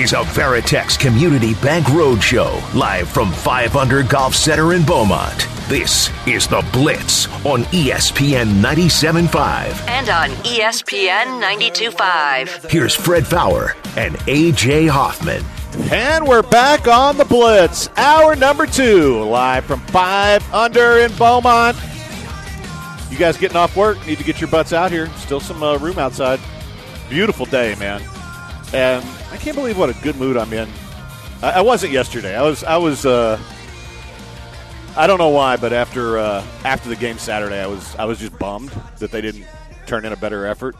[0.00, 5.46] is a Veritex Community Bank Roadshow, live from 5 Under Golf Center in Beaumont.
[5.68, 9.88] This is The Blitz on ESPN 97.5.
[9.88, 12.70] and on ESPN 92.5.
[12.70, 15.44] Here's Fred Faour and AJ Hoffman.
[15.92, 21.76] And we're back on the Blitz, hour number two, live from five under in Beaumont.
[23.10, 23.98] You guys getting off work?
[24.06, 25.08] Need to get your butts out here.
[25.16, 26.40] Still some uh, room outside.
[27.10, 28.00] Beautiful day, man.
[28.72, 30.68] And I can't believe what a good mood I'm in.
[31.42, 32.36] I, I wasn't yesterday.
[32.36, 32.64] I was.
[32.64, 33.06] I was.
[33.06, 33.38] Uh,
[34.96, 37.94] I don't know why, but after uh, after the game Saturday, I was.
[37.96, 39.46] I was just bummed that they didn't
[39.86, 40.74] turn in a better effort.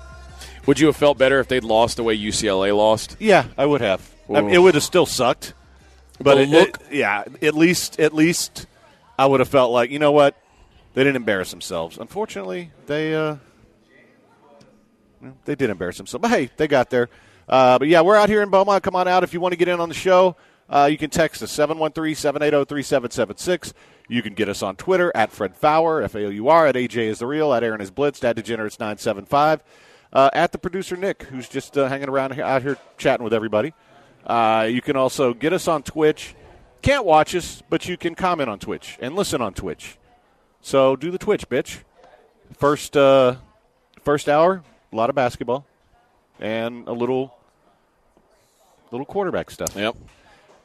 [0.67, 3.17] Would you have felt better if they'd lost the way UCLA lost?
[3.19, 4.09] Yeah, I would have.
[4.29, 5.55] I mean, it would have still sucked,
[6.21, 8.67] but it, look- it- yeah, at least at least
[9.19, 10.37] I would have felt like you know what
[10.95, 11.97] they didn't embarrass themselves.
[11.99, 13.37] Unfortunately, they uh,
[15.45, 17.09] they did embarrass themselves, but hey, they got there.
[17.51, 18.85] Uh, but yeah, we're out here in Beaumont.
[18.85, 20.37] Come on out if you want to get in on the show.
[20.69, 23.73] Uh, you can text us 713-780-3776.
[24.09, 26.77] You can get us on Twitter at Fred Faour, F A O U R, at
[26.77, 29.65] AJ is the real, at Aaron is Blitz, at Degenerates nine seven five,
[30.13, 33.35] uh, at the producer Nick, who's just uh, hanging around here, out here chatting with
[33.35, 33.75] everybody.
[34.25, 36.37] Uh, you can also get us on Twitch.
[36.83, 39.99] Can't watch us, but you can comment on Twitch and listen on Twitch.
[40.61, 41.81] So do the Twitch, bitch.
[42.57, 43.35] First, uh,
[44.03, 45.67] first hour, a lot of basketball,
[46.39, 47.35] and a little,
[48.91, 49.75] little quarterback stuff.
[49.77, 49.97] Yep.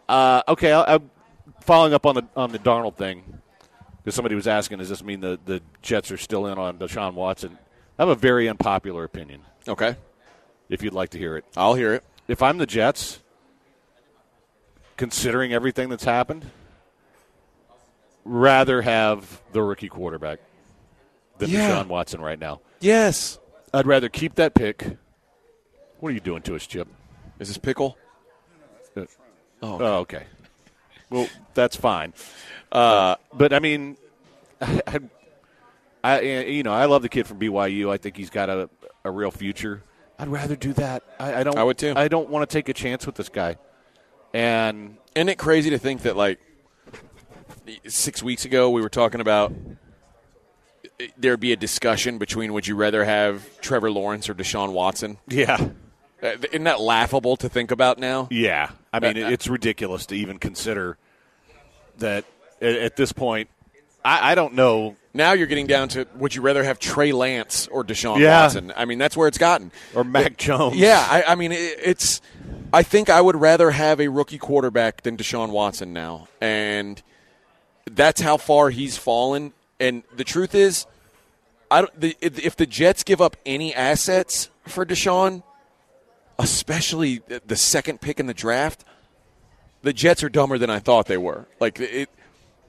[0.08, 1.10] Uh, okay, I, I'm
[1.62, 3.24] following up on the on the Darnold thing
[3.98, 7.14] because somebody was asking, does this mean the the Jets are still in on Deshaun
[7.14, 7.58] Watson?
[7.98, 9.42] I have a very unpopular opinion.
[9.68, 9.96] Okay.
[10.70, 12.04] If you'd like to hear it, I'll hear it.
[12.28, 13.20] if I'm the Jets,
[14.98, 16.50] considering everything that's happened,
[18.24, 20.40] rather have the rookie quarterback
[21.38, 21.70] than Yeah.
[21.70, 22.62] Deshaun Watson right now.
[22.80, 23.40] Yes.
[23.74, 24.98] I'd rather keep that pick.
[26.00, 26.88] What are you doing to us, Chip?
[27.40, 27.98] Is this pickle?
[28.96, 29.06] Uh,
[29.62, 30.24] Oh, Oh, okay.
[31.10, 32.14] Well, that's fine.
[32.72, 33.98] Uh, but I mean,
[34.62, 34.82] I,
[36.04, 37.90] I, I, you know, I love the kid from BYU.
[37.92, 38.70] I think he's got a,
[39.04, 39.84] a real future.
[40.20, 41.04] I'd rather do that.
[41.20, 41.58] I, I don't.
[41.58, 41.94] I would too.
[41.96, 43.58] I don't want to take a chance with this guy.
[44.34, 46.40] And Isn't it crazy to think that like
[47.88, 49.54] six weeks ago we were talking about
[51.18, 55.18] there'd be a discussion between would you rather have Trevor Lawrence or Deshaun Watson?
[55.28, 55.70] yeah,
[56.22, 58.28] Isn't that laughable to think about now?
[58.32, 58.72] yeah.
[58.94, 60.98] I mean, Uh, uh, it's ridiculous to even consider
[61.98, 62.24] that
[62.62, 63.50] at, this point.
[64.04, 64.96] I, I don't know.
[65.14, 68.44] Now you're getting down to would you rather have Trey Lance or Deshaun Yeah.
[68.44, 68.72] Watson?
[68.76, 69.72] I mean, that's where it's gotten.
[69.94, 70.78] Or Mac Jones.
[70.78, 72.22] Yeah, I, I mean, it, it's.
[72.74, 77.02] I think I would rather have a rookie quarterback than Deshaun Watson now, and
[77.90, 79.54] that's how far he's fallen.
[79.80, 80.86] And the truth is,
[81.72, 82.00] I don't.
[82.00, 85.44] The, if if the Jets give up any assets for Deshaun,
[86.40, 88.84] especially the- second pick in the draft,
[89.82, 91.48] the Jets are dumber than I thought they were.
[91.60, 92.10] Like it.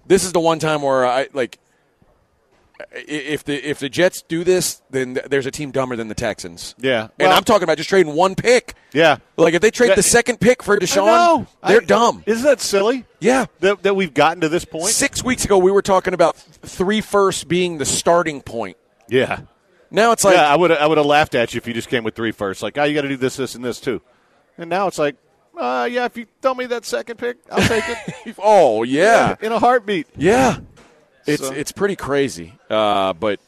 [0.07, 1.59] This is the one time where I like.
[2.93, 6.75] If the if the Jets do this, then there's a team dumber than the Texans.
[6.79, 7.05] Yeah.
[7.19, 8.75] and Well- I'm talking about just trading one pick.
[8.93, 9.17] Yeah.
[9.39, 12.23] Like if they trade the second pick for Deshaun, they're I- dumb.
[12.27, 13.07] Isn't that silly?
[13.19, 13.47] Yeah.
[13.61, 14.89] That, that we've gotten to this point.
[14.93, 18.77] Six weeks ago, we were talking about three firsts being the starting point.
[19.09, 19.41] Yeah.
[19.91, 21.89] Now it's like, yeah, I would I would have laughed at you if you just
[21.89, 22.63] came with three first.
[22.63, 24.01] Like, oh, you got to do this, this, and this too.
[24.59, 25.17] And now it's like,
[25.57, 28.35] uh, yeah, if you throw me that second pick, I'll take it.
[28.43, 30.07] oh yeah, in a heartbeat.
[30.17, 30.59] yeah.
[31.27, 33.41] It's So- it's pretty crazy, uh, but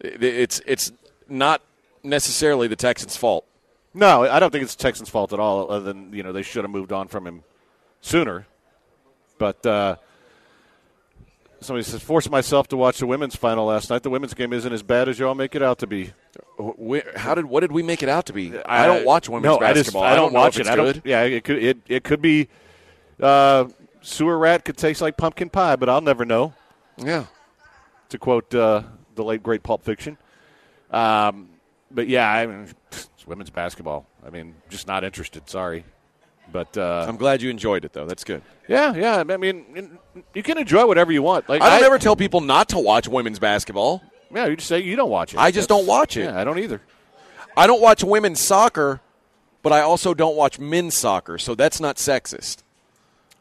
[0.00, 0.92] it's it's
[1.28, 1.62] not
[2.02, 3.44] necessarily the Texans' fault.
[3.92, 5.70] No, I don't think it's the Texans' fault at all.
[5.70, 7.42] Other than you know they should have moved on from him
[8.00, 8.46] sooner.
[9.38, 9.96] But uh,
[11.60, 14.02] somebody says, forced myself to watch the women's final last night.
[14.02, 16.12] The women's game isn't as bad as you all make it out to be.
[17.16, 18.56] How did what did we make it out to be?
[18.64, 20.02] I, don't watch women's no, I just- basketball.
[20.02, 20.70] I don't, know watch if it.
[20.70, 21.00] I don't.
[21.04, 21.62] Yeah, it could.
[21.62, 22.48] It, it could be.
[23.20, 23.68] Uh,
[24.02, 26.54] sewer rat could taste like pumpkin pie, but I'll never know.
[26.96, 27.26] Yeah.
[28.10, 28.82] To quote uh,
[29.14, 30.18] the late great Pulp Fiction.
[30.90, 31.50] Um,
[31.90, 34.06] but yeah, I mean, it's women's basketball.
[34.26, 35.48] I mean, just not interested.
[35.48, 35.84] Sorry,
[36.52, 38.06] but uh, I'm glad you enjoyed it though.
[38.06, 38.42] That's good.
[38.68, 39.24] yeah, yeah.
[39.28, 39.98] I mean,
[40.34, 41.48] you can enjoy whatever you want.
[41.48, 44.02] Like I don't ever tell people not to watch women's basketball.
[44.32, 45.38] Yeah, you just say you don't watch it.
[45.38, 46.24] I just That's- don't watch it.
[46.24, 46.80] Yeah, I don't either.
[47.56, 49.00] I don't watch women's soccer,
[49.62, 52.58] but I also don't watch men's soccer, so that's not sexist.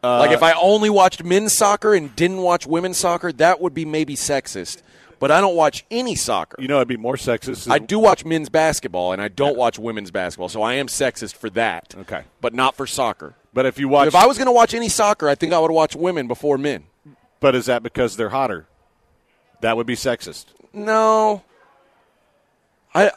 [0.02, 3.86] like if I only watched men's soccer and didn't watch women's soccer, that would be
[3.86, 4.82] maybe sexist.
[5.20, 6.62] But I don't watch any soccer.
[6.62, 7.70] You know, I'd be more sexist.
[7.70, 11.36] I do watch men's basketball and I don't watch women's basketball, so I am sexist
[11.36, 11.94] for that.
[12.00, 12.24] Okay.
[12.40, 13.36] But not for soccer.
[13.54, 15.60] But if you watch, if I was going to watch any soccer, I think I
[15.60, 16.86] would watch women before men.
[17.40, 18.68] but is that because they're hotter?
[19.62, 20.46] That would be sexist.
[20.72, 21.44] No.
[22.96, 23.12] I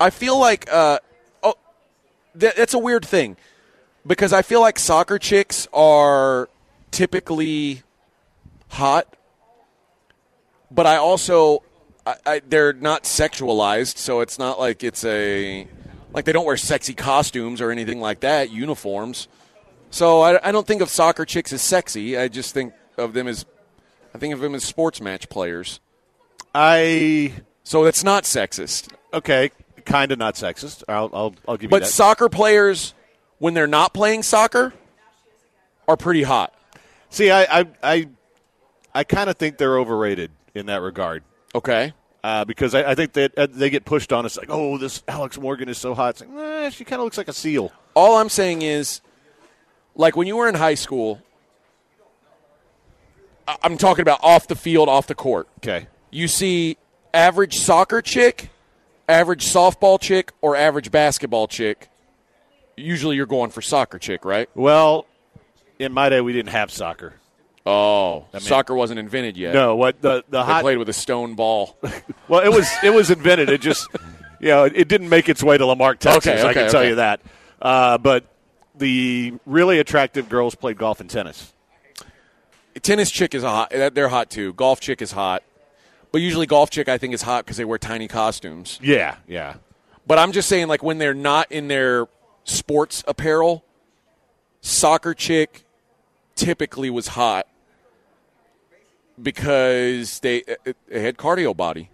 [0.00, 0.98] I feel like uh
[1.42, 1.54] oh
[2.34, 3.36] that, that's a weird thing
[4.06, 6.48] because I feel like soccer chicks are
[6.90, 7.82] typically
[8.68, 9.15] hot
[10.70, 11.62] but I also
[12.06, 15.66] I, I, they're not sexualized so it's not like it's a
[16.12, 19.28] like they don't wear sexy costumes or anything like that uniforms
[19.90, 23.28] so I, I don't think of soccer chicks as sexy I just think of them
[23.28, 23.44] as
[24.14, 25.80] I think of them as sports match players
[26.54, 27.32] I
[27.64, 28.92] so it's not sexist.
[29.12, 29.50] okay,
[29.84, 30.84] kind of not sexist.
[30.88, 31.80] I'll I'll, I'll give you that.
[31.80, 32.94] But soccer players,
[33.38, 34.72] when they're not playing soccer,
[35.88, 36.54] are pretty hot.
[37.10, 38.08] See, I I I,
[38.94, 41.22] I kind of think they're overrated in that regard.
[41.54, 41.92] Okay.
[42.24, 45.02] Uh, because I, I think that uh, they get pushed on us like, oh, this
[45.06, 46.10] Alex Morgan is so hot.
[46.10, 47.70] It's like, eh, she kind of looks like a seal.
[47.94, 49.00] All I'm saying is,
[49.94, 51.22] like when you were in high school,
[53.46, 55.48] I- I'm talking about off the field, off the court.
[55.58, 55.86] Okay.
[56.10, 56.78] You see
[57.14, 58.50] average soccer chick,
[59.08, 61.88] average softball chick, or average basketball chick.
[62.76, 64.50] Usually you're going for soccer chick, right?
[64.54, 65.06] Well,
[65.78, 67.14] in my day, we didn't have soccer.
[67.66, 69.52] Oh, mean- soccer wasn't invented yet.
[69.52, 71.76] No, what the the They hot played with a stone ball.
[72.28, 73.48] Well, it was it was invented.
[73.50, 73.86] It just
[74.40, 76.26] you know it, didn't make its way to La Marque, Texas.
[76.26, 77.20] Okay, I okay, can tell you that.
[77.62, 78.24] Uh, but
[78.74, 81.52] the really attractive girls played golf and tennis.
[82.82, 83.70] tennis chick is hot.
[83.70, 84.54] They're hot too.
[84.54, 85.44] Golf chick is hot,
[86.10, 88.80] but usually golf chick I think is hot because they wear tiny costumes.
[88.82, 89.54] Yeah, yeah.
[90.04, 92.08] But I'm just saying, like when they're not in their
[92.42, 93.64] sports apparel,
[94.62, 95.64] soccer chick
[96.34, 97.46] typically was hot
[99.20, 100.42] because they,
[100.88, 101.90] they had cardio body.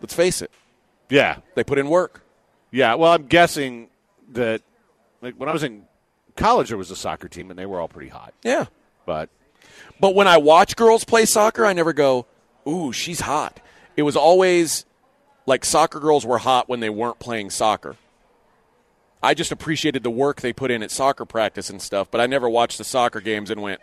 [0.00, 0.50] Let's face it,
[1.08, 2.22] Yeah, they put in work.
[2.70, 2.94] yeah.
[2.94, 3.88] Well, I'm guessing
[4.32, 4.60] that
[5.22, 5.84] like when I was in
[6.36, 8.34] college, there was a soccer team, and they were all pretty hot.
[8.42, 8.66] Yeah.
[9.06, 9.30] But
[10.00, 12.26] But when I watch girls play soccer, I never go,
[12.68, 13.60] "Ooh, she's hot."
[13.96, 14.84] It was always
[15.46, 17.96] like soccer girls were hot when they weren't playing soccer.
[19.22, 22.26] I just appreciated the work they put in at soccer practice and stuff, but I
[22.26, 23.80] never watched the soccer games and went,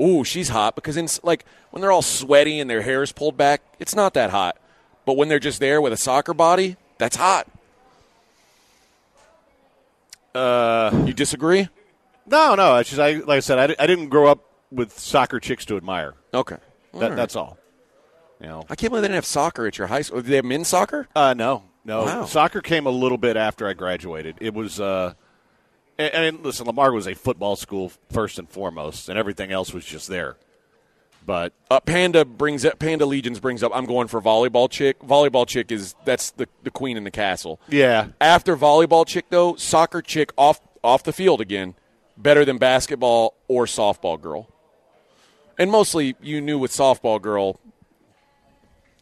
[0.00, 3.36] "Ooh, she's hot." Because in like when they're all sweaty and their hair is pulled
[3.36, 4.56] back, it's not that hot.
[5.04, 7.46] But when they're just there with a soccer body, that's hot.
[10.34, 11.68] Uh, you disagree?
[12.26, 12.76] no, no.
[12.76, 14.40] It's just I, like I said, I, I didn't grow up
[14.70, 16.14] with soccer chicks to admire.
[16.34, 16.56] Okay.
[16.92, 17.16] That, All right.
[17.16, 17.56] That's all.
[18.40, 18.64] You know.
[18.68, 20.20] I can't believe they didn't have soccer at your high school.
[20.20, 21.08] Did they have men's soccer?
[21.16, 22.04] Uh, no, no.
[22.04, 22.24] Wow.
[22.26, 24.36] Soccer came a little bit after I graduated.
[24.40, 25.14] It was, uh,
[25.98, 29.72] and, and listen, La Marque was a football school first and foremost, and everything else
[29.72, 30.36] was just there.
[31.24, 33.72] But Uh, Panda brings up Panda Legions brings up.
[33.74, 35.00] I'm going for volleyball chick.
[35.00, 37.58] Volleyball chick is that's the the queen in the castle.
[37.68, 41.74] yeah, After volleyball chick though, soccer chick off off the field again,
[42.16, 44.48] better than basketball or softball girl.
[45.58, 47.58] And mostly you knew with softball girl,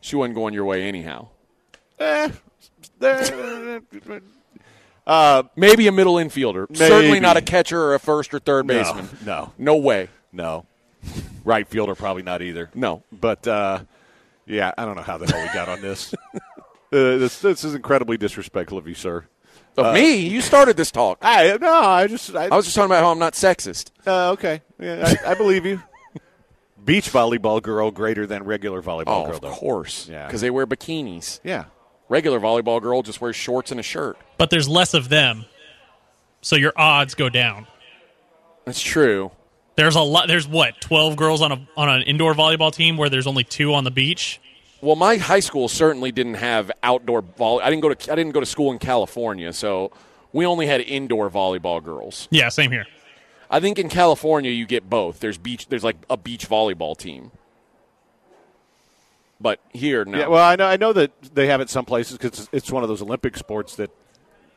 [0.00, 1.28] she wasn't going your way anyhow.
[1.98, 2.30] eh,
[2.98, 3.82] there-
[5.06, 9.08] Maybe a middle infielder, certainly not a catcher or a first or third baseman.
[9.24, 9.52] no.
[9.58, 10.08] no way.
[10.32, 10.66] no,
[11.44, 12.70] right fielder probably not either.
[12.74, 13.02] No.
[13.12, 13.80] But uh,
[14.46, 16.14] yeah, I don't know how the hell we got on this.
[16.34, 16.40] uh,
[16.90, 19.26] this this is incredibly disrespectful of you, sir.
[19.76, 21.18] Of me, you started this talk.
[21.20, 23.90] I no, I just I, I was just talking about how I'm not sexist.
[24.06, 24.62] uh, okay.
[24.78, 25.82] Yeah, I, I believe you.
[26.84, 29.50] Beach volleyball girl greater than regular volleyball Oh, girl, of though.
[29.50, 30.06] course.
[30.08, 30.26] Yeah.
[30.26, 31.40] Because they wear bikinis.
[31.42, 31.64] Yeah.
[32.14, 34.16] Regular volleyball girl just wears shorts and a shirt.
[34.38, 35.46] but there's less of them,
[36.42, 37.66] so your odds go down.
[38.66, 39.32] That's true.
[39.74, 40.28] There's a lot.
[40.28, 43.74] There's what twelve girls on a on an indoor volleyball team where there's only two
[43.74, 44.40] on the beach.
[44.80, 47.64] Well, my high school certainly didn't have outdoor volley.
[47.64, 49.90] I didn't go to I didn't go to school in California, so
[50.32, 52.28] we only had indoor volleyball girls.
[52.30, 52.86] Yeah, same here.
[53.50, 55.18] I think in California you get both.
[55.18, 55.66] There's beach.
[55.66, 57.32] There's like a beach volleyball team.
[59.44, 60.18] But here, no.
[60.18, 62.82] Yeah, well, I know I know that they have it some places because it's one
[62.82, 63.90] of those Olympic sports that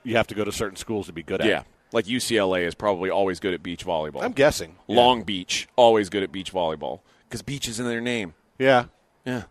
[0.04, 1.48] you have to go to certain schools to be good at.
[1.48, 4.24] yeah, like UCLA is probably always good at beach volleyball.
[4.24, 4.78] I'm guessing.
[4.88, 8.34] Long Beach always good at beach volleyball because beach is in their name.
[8.58, 8.86] Yeah.
[9.26, 9.44] Yeah.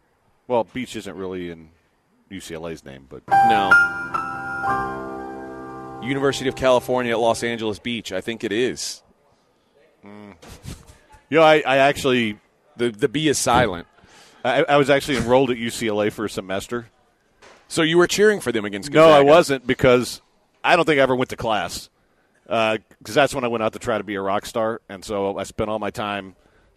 [0.48, 1.68] Well, beach isn't really in
[2.30, 3.70] UCLA's name, but No.
[6.02, 8.10] University of California at Los Angeles Beach.
[8.10, 9.02] I think it is.
[10.02, 10.34] Mm.
[11.28, 12.38] you know, I, I actually
[12.78, 13.86] The the B is silent.
[14.46, 16.86] I, I was actually enrolled at UCLA for a semester.
[17.68, 20.22] So you were cheering for them against No, I wasn't because
[20.62, 21.90] I don't think I ever went to class.
[22.48, 25.04] Uh, because that's when I went out to try to be a rock star, and
[25.04, 26.36] so I spent all my time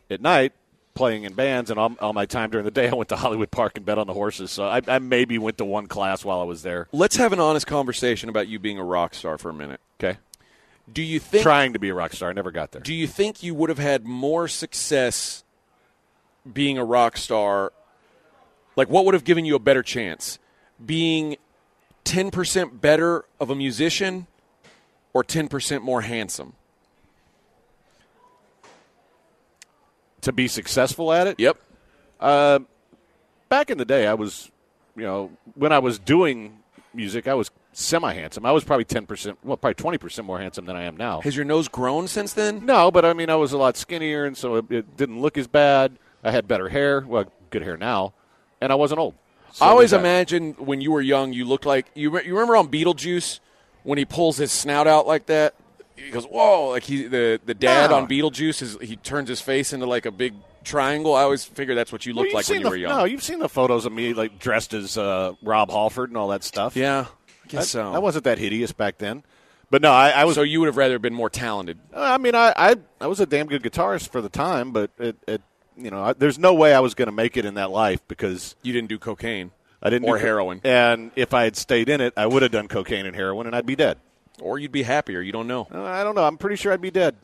[0.09, 0.53] at night
[0.95, 3.51] playing in bands, and all, all my time during the day I went to Hollywood
[3.51, 4.49] Park and bet on the horses.
[4.49, 6.87] So I, I maybe went to one class while I was there.
[6.91, 9.79] Let's have an honest conversation about you being a rock star for a minute.
[9.99, 10.17] Okay,
[10.91, 12.81] Do you think trying to be a rock star, I never got there.
[12.81, 15.43] do you think you would have had more success
[16.51, 17.71] being a rock star?
[18.75, 20.39] Like what would have given you a better chance?
[20.83, 21.37] Being
[22.05, 24.27] 10% better of a musician
[25.13, 26.53] or 10% more handsome?
[30.21, 31.57] to be successful at it, Yep.
[32.19, 32.59] Uh,
[33.47, 34.51] back in the day, I was,
[34.95, 36.59] you know, when I was doing
[36.93, 38.45] music, I was semi handsome.
[38.45, 41.21] I was probably ten percent, well, probably twenty percent more handsome than I am now.
[41.21, 42.65] Has your nose grown since then?
[42.65, 45.37] No, but I mean, I was a lot skinnier, and so it, it didn't look
[45.37, 45.97] as bad.
[46.23, 48.13] I had better hair, well, good hair now,
[48.61, 49.15] and I wasn't old.
[49.53, 49.99] So I always that.
[50.01, 52.11] imagined when you were young, you looked like you.
[52.11, 53.39] re- You remember on Beetlejuice
[53.83, 55.55] when he pulls his snout out like that?
[55.95, 57.97] He goes, "Whoa!" Like he, the the dad No.
[57.97, 60.33] on Beetlejuice is he turns his face into like a big
[60.63, 61.15] triangle.
[61.15, 62.97] I always figured that's what you looked you've like when you the- were young.
[62.97, 66.27] No, you've seen the photos of me like dressed as uh, Rob Halford and all
[66.29, 66.75] that stuff.
[66.75, 67.07] yeah,
[67.43, 67.93] I guess I, so.
[67.93, 69.23] I wasn't that hideous back then,
[69.71, 70.35] but no, I, I was.
[70.35, 71.79] so you would have rather been more talented.
[71.93, 75.17] I mean, I, I I was a damn good guitarist for the time, but it,
[75.27, 75.41] it
[75.79, 78.01] you know, I, there's no way I was going to make it in that life
[78.07, 81.87] because You didn't do cocaine I didn't or do heroin, And if I had stayed
[81.89, 83.97] in it, I would have done cocaine and heroin, and I'd be dead.
[84.41, 85.21] or you'd be happier.
[85.21, 85.67] You don't know.
[85.73, 86.23] Uh, I don't know.
[86.25, 87.15] I'm pretty sure I'd be dead.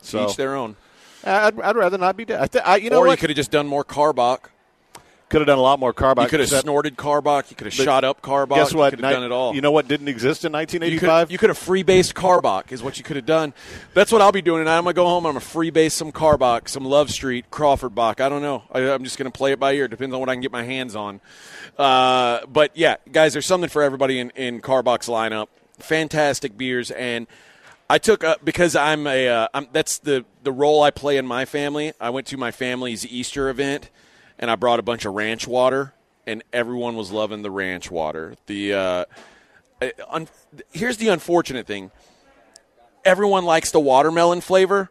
[0.00, 0.76] So Each their own.
[1.24, 2.40] I'd, I'd rather not be dead.
[2.40, 4.46] I th- I, you know or you could have just done more Karbach.
[5.32, 6.24] Could have done a lot more Karbach.
[6.24, 7.48] You could have snorted Karbach.
[7.48, 8.54] You could have shot up Karbach.
[8.54, 8.92] Guess what?
[8.92, 9.54] You could have Ni- done it all.
[9.54, 11.28] You know what didn't exist in You 1985?
[11.28, 13.54] could, you could have freebased Karbach, is what you could have done.
[13.94, 14.76] That's what I'll be doing tonight.
[14.76, 15.24] I'm going to go home.
[15.24, 18.20] I'm going to freebase some Karbach, some Love Street, Crawford Bock.
[18.20, 18.64] I don't know.
[18.70, 19.88] I, I'm just going to play it by ear.
[19.88, 21.22] Depends on what I can get my hands on.
[21.78, 25.46] Uh, but yeah, guys, there's something for everybody in, in Karbach's lineup.
[25.78, 26.90] Fantastic beers.
[26.90, 27.26] And
[27.88, 31.26] I took, uh, because I'm a, uh, I'm, that's the, the role I play in
[31.26, 31.94] my family.
[31.98, 33.88] I went to my family's Easter event
[34.42, 35.94] and I brought a bunch of ranch water,
[36.26, 38.34] and everyone was loving the ranch water.
[38.44, 39.04] The, uh,
[40.10, 40.28] un-
[40.72, 41.90] here's the unfortunate thing
[43.04, 44.88] everyone likes the watermelon flavor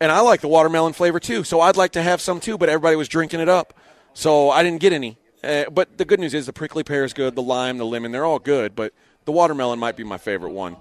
[0.00, 2.68] and i like the watermelon flavor too so i'd like to have some too but
[2.68, 3.72] everybody was drinking it up
[4.12, 7.12] so i didn't get any uh, but the good news is the prickly pear is
[7.12, 8.92] good the lime the lemon they're all good but
[9.24, 10.74] the watermelon might be my favorite one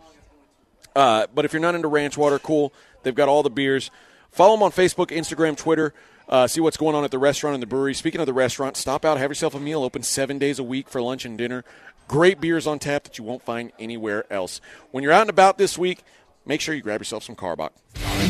[0.96, 2.74] uh, but if you're not into ranch water, cool.
[3.04, 3.90] They've got all the beers.
[4.32, 5.94] Follow them on Facebook, Instagram, Twitter.
[6.28, 7.94] Uh, see what's going on at the restaurant and the brewery.
[7.94, 9.84] Speaking of the restaurant, stop out, have yourself a meal.
[9.84, 11.64] Open seven days a week for lunch and dinner.
[12.08, 14.62] Great beers on tap that you won't find anywhere else.
[14.92, 16.04] When you're out and about this week,
[16.46, 17.72] make sure you grab yourself some Karbach.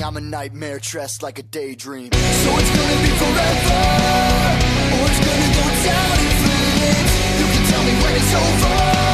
[0.03, 2.11] I'm a nightmare dressed like a daydream.
[2.11, 3.79] So it's gonna be forever,
[4.93, 7.11] or it's gonna go down in flames.
[7.39, 9.12] You can tell me when it's over.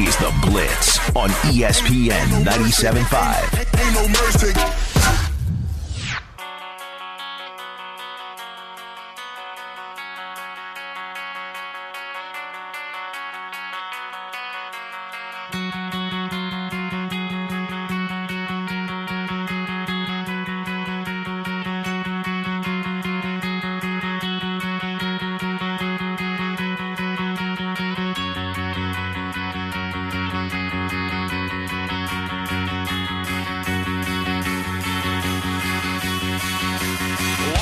[0.00, 4.93] Is The Blitz on ESPN 97.5.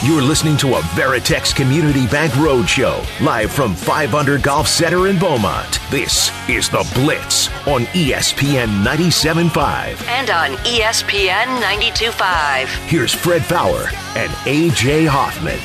[0.05, 5.17] You're listening to a Veritex Community Bank Roadshow, live from 5 Under Golf Center in
[5.17, 5.79] Beaumont.
[5.93, 10.05] This is The Blitz on ESPN 97.5.
[10.09, 12.67] And on ESPN 92.5.
[12.89, 13.85] Here's Fred Faour
[14.17, 15.61] and AJ Hoffman.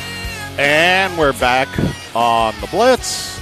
[0.56, 1.68] And we're back
[2.14, 3.40] on the Blitz.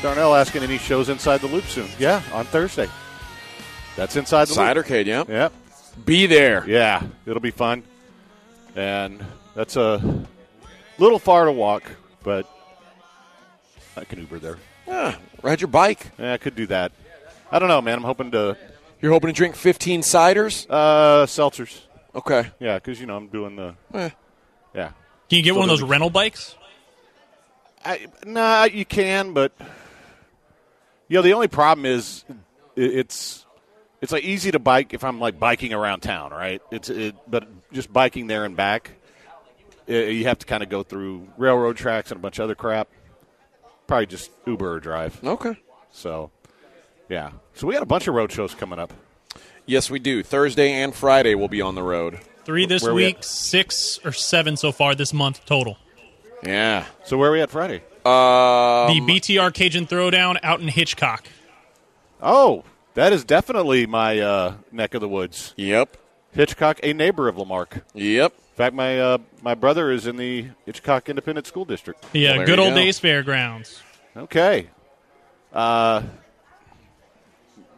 [0.00, 1.88] Darnell asking any shows inside the loop soon.
[1.98, 2.88] Yeah, on Thursday.
[3.96, 5.18] That's inside the Cidercade, yeah.
[5.18, 5.28] loop.
[5.28, 5.52] Yep.
[6.04, 6.64] Be there.
[6.68, 7.82] Yeah, it'll be fun.
[8.76, 9.20] And
[9.54, 10.26] that's a
[10.98, 11.84] little far to walk,
[12.22, 12.48] but
[13.96, 14.58] I can Uber there.
[14.86, 16.06] Yeah, ride your bike.
[16.18, 16.92] Yeah, I could do that.
[17.50, 17.98] I don't know, man.
[17.98, 18.56] I'm hoping to
[19.00, 20.66] You're hoping to drink 15 ciders?
[20.70, 21.80] uh, seltzers.
[22.14, 22.50] Okay.
[22.58, 24.10] Yeah, because you know I'm doing the Eh.
[24.74, 24.88] yeah.
[25.28, 26.56] Can you get Still one of those rental bikes?
[27.84, 29.52] I, nah, you can, but
[31.08, 32.24] you know the only problem is
[32.76, 33.46] it's
[34.02, 36.60] it's like easy to bike if I'm like biking around town, right?
[36.70, 38.99] It's it, but just biking there and back, i
[39.94, 42.88] you have to kind of go through railroad tracks and a bunch of other crap.
[43.86, 45.22] Probably just Uber or drive.
[45.24, 45.56] Okay.
[45.90, 46.30] So,
[47.08, 47.32] yeah.
[47.54, 48.92] So we got a bunch of road shows coming up.
[49.66, 50.22] Yes, we do.
[50.22, 52.20] Thursday and Friday we'll be on the road.
[52.44, 53.24] Three this Where week, at?
[53.24, 55.76] six or seven so far this month total.
[56.42, 56.86] Yeah.
[57.04, 57.82] So where are we at Friday?
[58.04, 61.26] Um, the BTR Cajun Throwdown out in Hitchcock.
[62.22, 65.52] Oh, that is definitely my uh, neck of the woods.
[65.56, 65.96] Yep.
[66.32, 67.84] Hitchcock, a neighbor of La Marque.
[67.94, 68.32] Yep.
[68.60, 72.04] In fact, my uh, my brother is in the Hitchcock Independent School District.
[72.12, 72.76] Yeah, Well, good old go.
[72.76, 73.82] days fairgrounds.
[74.14, 74.68] Okay.
[75.50, 76.02] Uh,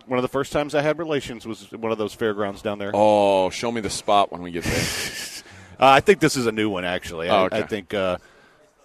[0.06, 2.90] one of the first times I had relations was one of those fairgrounds down there.
[2.94, 4.84] Oh, show me the spot when we get there.
[5.80, 7.28] Uh, I think this is a new one, actually.
[7.28, 7.58] I, Oh, okay.
[7.58, 8.18] I think uh,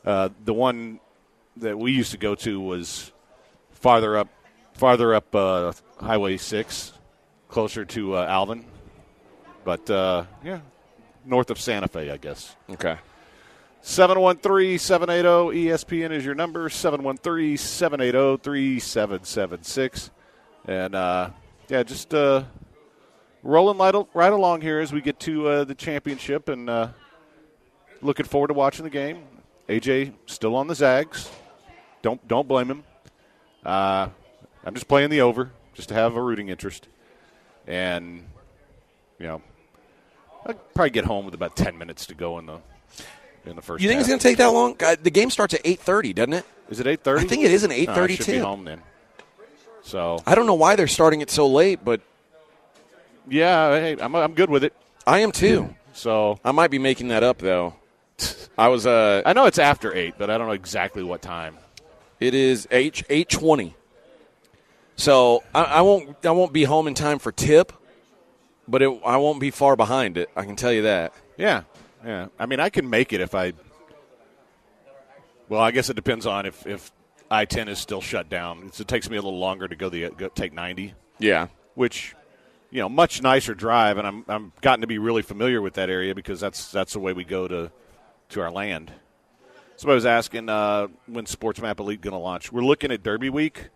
[0.03, 0.99] uh, the one
[1.57, 3.11] that we used to go to was
[3.69, 4.29] farther up,
[4.73, 6.93] farther up uh, Highway Six,
[7.49, 8.65] closer to uh, Alvin.
[9.63, 10.61] But uh, yeah,
[11.27, 12.55] north of Santa Fe, I guess.
[12.69, 12.97] okay.
[13.81, 20.11] 713 780 ESPN is your number 713 780 3776.
[20.65, 21.29] And uh,
[21.69, 22.43] yeah, just uh,
[23.43, 26.89] rolling right, right along here as we get to uh, the championship and uh,
[28.01, 29.23] looking forward to watching the game.
[29.69, 31.29] AJ still on the Zags.
[32.01, 32.83] Don't don't blame him.
[33.65, 34.09] Uh,
[34.63, 36.87] I'm just playing the over just to have a rooting interest.
[37.67, 38.23] And,
[39.19, 39.41] you know,
[40.47, 42.59] I'll probably get home with about 10 minutes to go in the
[43.45, 44.01] in the first You think half.
[44.01, 44.73] it's going to take that long?
[44.73, 46.45] God, the game starts at 8:30, doesn't it?
[46.69, 47.23] Is it eight thirty?
[47.23, 48.81] I think it is an I should 8:30 be home then.
[49.83, 52.01] So I don't know why they're starting it so late, but
[53.29, 54.73] yeah, hey, I'm I'm good with it.
[55.05, 55.73] I am too.
[55.93, 57.73] So I might be making that up though.
[58.57, 61.57] I was uh I know it's after eight, but I don't know exactly what time.
[62.19, 63.75] it is H eight twenty.
[64.95, 67.73] So I, I won't I won't be home in time for tip,
[68.67, 70.29] but it, I won't be far behind it.
[70.35, 71.13] I can tell you that.
[71.37, 71.63] Yeah,
[72.05, 72.27] yeah.
[72.39, 73.53] I mean, I can make it if I.
[75.49, 76.91] Well, I guess it depends on if if
[77.31, 78.63] I ten is still shut down.
[78.67, 81.47] It's, it takes me a little longer to go the go, take ninety, Yeah.
[81.75, 82.15] which
[82.69, 85.89] you know much nicer drive, and I'm I'm gotten to be really familiar with that
[85.89, 87.71] area because that's that's the way we go to
[88.29, 88.91] to our land.
[89.77, 92.51] Somebody was asking uh, when Sports Map Elite going to launch.
[92.51, 93.69] We're looking at Derby Week.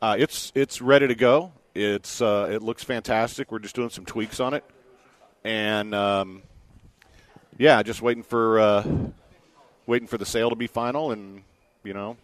[0.00, 1.52] Uh, it's it's ready to go.
[1.76, 3.52] It's uh, it looks fantastic.
[3.52, 4.64] We're just doing some tweaks on it,
[5.44, 6.42] and um,
[7.58, 8.84] yeah, just waiting for uh,
[9.86, 11.42] waiting for the sale to be final, and
[11.84, 12.16] you know,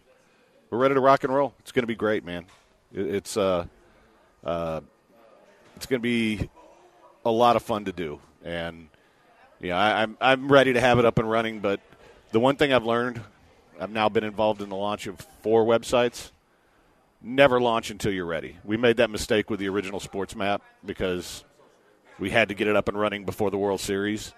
[0.71, 1.53] we're ready to rock and roll.
[1.59, 2.45] It's going to be great, man.
[2.91, 3.67] It, it's uh,
[4.43, 4.81] uh,
[5.75, 6.49] it's going to be
[7.23, 8.89] a lot of fun to do, and
[9.61, 11.59] know, I, I'm I'm ready to have it up and running.
[11.59, 11.79] But
[12.31, 13.21] the one thing I've learned,
[13.79, 16.31] I've now been involved in the launch of four websites.
[17.25, 18.57] Never launch until you're ready.
[18.65, 21.45] We made that mistake with the original sports map because
[22.19, 24.33] we had to get it up and running before the World Series.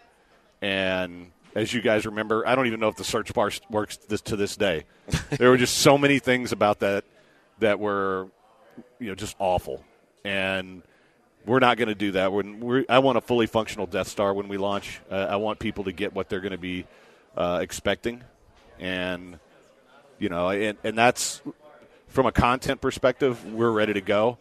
[0.62, 4.21] And as you guys remember, I don't even know if the search bar works this
[4.21, 4.86] to this day.
[5.32, 7.06] there were just so many things about that
[7.58, 8.28] that were,
[9.00, 9.84] you know, just awful.
[10.24, 10.84] And
[11.45, 12.32] we're not going to do that.
[12.32, 15.02] When we're, I want a fully functional Death Star when we launch.
[15.10, 16.86] Uh, I want people to get what they're going to be
[17.36, 18.24] uh, expecting,
[18.80, 19.39] and
[20.19, 21.41] you know, and, and that's
[22.15, 23.43] from a content perspective.
[23.54, 24.38] We're ready to go.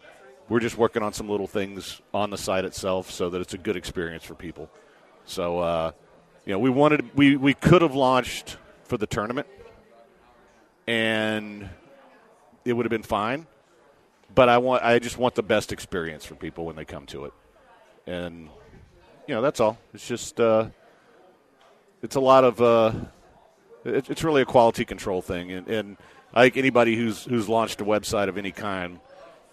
[0.49, 3.59] We're just working on some little things on the site itself so that it's a
[3.59, 4.71] good experience for people.
[5.25, 5.91] So, uh,
[6.47, 9.49] you know, we wanted we we could have launched for the tournament,
[10.87, 11.69] and
[12.65, 13.49] it would have been fine.
[14.33, 17.25] But I want I just want the best experience for people when they come to
[17.25, 17.33] it,
[18.07, 18.51] and
[19.27, 19.79] you know that's all.
[19.93, 20.67] It's just uh,
[22.03, 22.93] it's a lot of uh,
[23.85, 25.97] it, it's really a quality control thing, and, and
[26.35, 28.99] I think anybody who's who's launched a website of any kind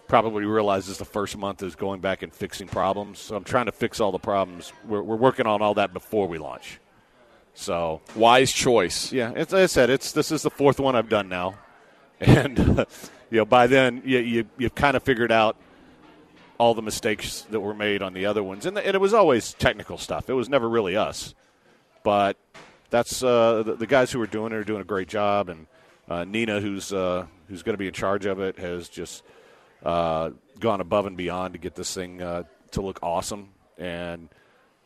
[0.08, 3.18] probably realizes the first month is going back and fixing problems.
[3.18, 4.72] So I'm trying to fix all the problems.
[4.86, 6.80] We're, we're working on all that before we launch.
[7.54, 9.12] So Wise choice.
[9.12, 11.54] yeah, as I said, it's this is the fourth one I've done now,
[12.20, 12.58] and
[13.30, 15.56] you know by then you, you you've kind of figured out
[16.58, 19.54] all the mistakes that were made on the other ones, and, and it was always
[19.54, 20.30] technical stuff.
[20.30, 21.34] It was never really us,
[22.02, 22.36] but
[22.90, 25.66] that's uh, the, the guys who are doing it are doing a great job, and
[26.12, 29.22] uh, Nina, who's uh, who's going to be in charge of it, has just
[29.82, 33.48] uh, gone above and beyond to get this thing uh, to look awesome,
[33.78, 34.28] and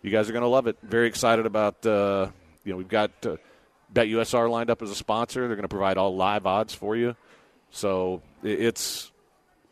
[0.03, 0.77] you guys are going to love it.
[0.83, 1.85] Very excited about.
[1.85, 2.29] Uh,
[2.65, 3.37] you know, we've got uh,
[3.91, 5.47] Bet USR lined up as a sponsor.
[5.49, 7.17] They're going to provide all live odds for you,
[7.71, 9.11] so it's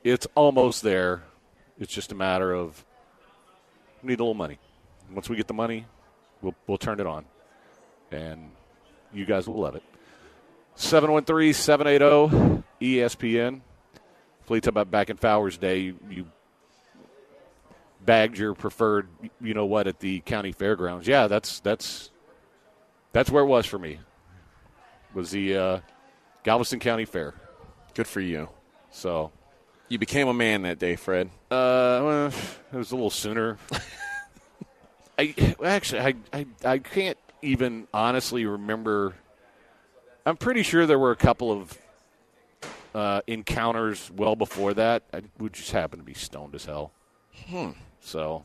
[0.03, 1.23] it's almost there.
[1.79, 2.85] It's just a matter of
[4.03, 4.59] we need a little money.
[5.13, 5.87] Once we get the money,
[6.43, 7.25] we'll we'll turn it on,
[8.11, 8.51] and
[9.13, 9.85] you guys will love it.
[10.77, 13.61] 713-780 ESPN.
[14.43, 16.27] Fleet's about back in Faour's day, you, you
[18.05, 19.09] bagged your preferred,
[19.41, 21.09] you know what, at the county fairgrounds.
[21.09, 22.11] Yeah, that's that's
[23.13, 24.01] that's where it was for me.
[25.15, 25.81] Was the uh,
[26.43, 27.35] Galveston County Fair.
[27.95, 28.49] Good for you.
[28.91, 29.31] So,
[29.89, 31.29] You became a man that day, Fred.
[31.51, 33.59] Uh, well, it was a little sooner.
[35.19, 35.35] I
[35.65, 39.15] actually, I, I, I can't even honestly remember.
[40.27, 41.79] I'm pretty sure there were a couple of
[42.95, 45.03] uh, encounters well before that.
[45.13, 46.93] I would just happen to be stoned as hell.
[47.47, 47.71] Hmm.
[48.01, 48.45] So,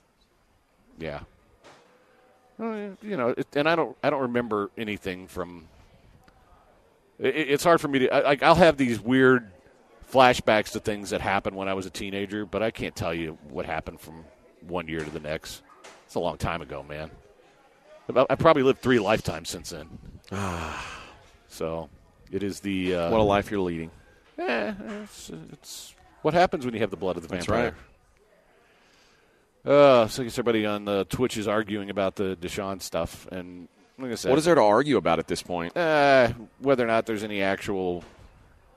[0.98, 1.22] yeah.
[2.58, 5.68] Well, You know, it, and I don't, I don't remember anything from.
[7.20, 8.14] It, it's hard for me to.
[8.14, 9.50] I, like, I'll have these weird
[10.12, 13.38] flashbacks to things that happened when I was a teenager, but I can't tell you
[13.50, 14.26] what happened from
[14.68, 15.62] one year to the next.
[16.06, 17.12] It's a long time ago, man.
[18.30, 19.88] I probably lived three lifetimes since then.
[21.60, 21.90] So
[22.32, 23.92] it is the uh, What a life you're leading.
[24.38, 27.76] eh, it's, it's what happens when you have the blood of the That's vampire.
[29.66, 33.68] Uh, so I guess everybody on the Twitch is arguing about the Deshaun stuff, and
[33.98, 35.76] like I said, What is there to argue about at this point?
[35.76, 38.06] uh, whether or not there's any actual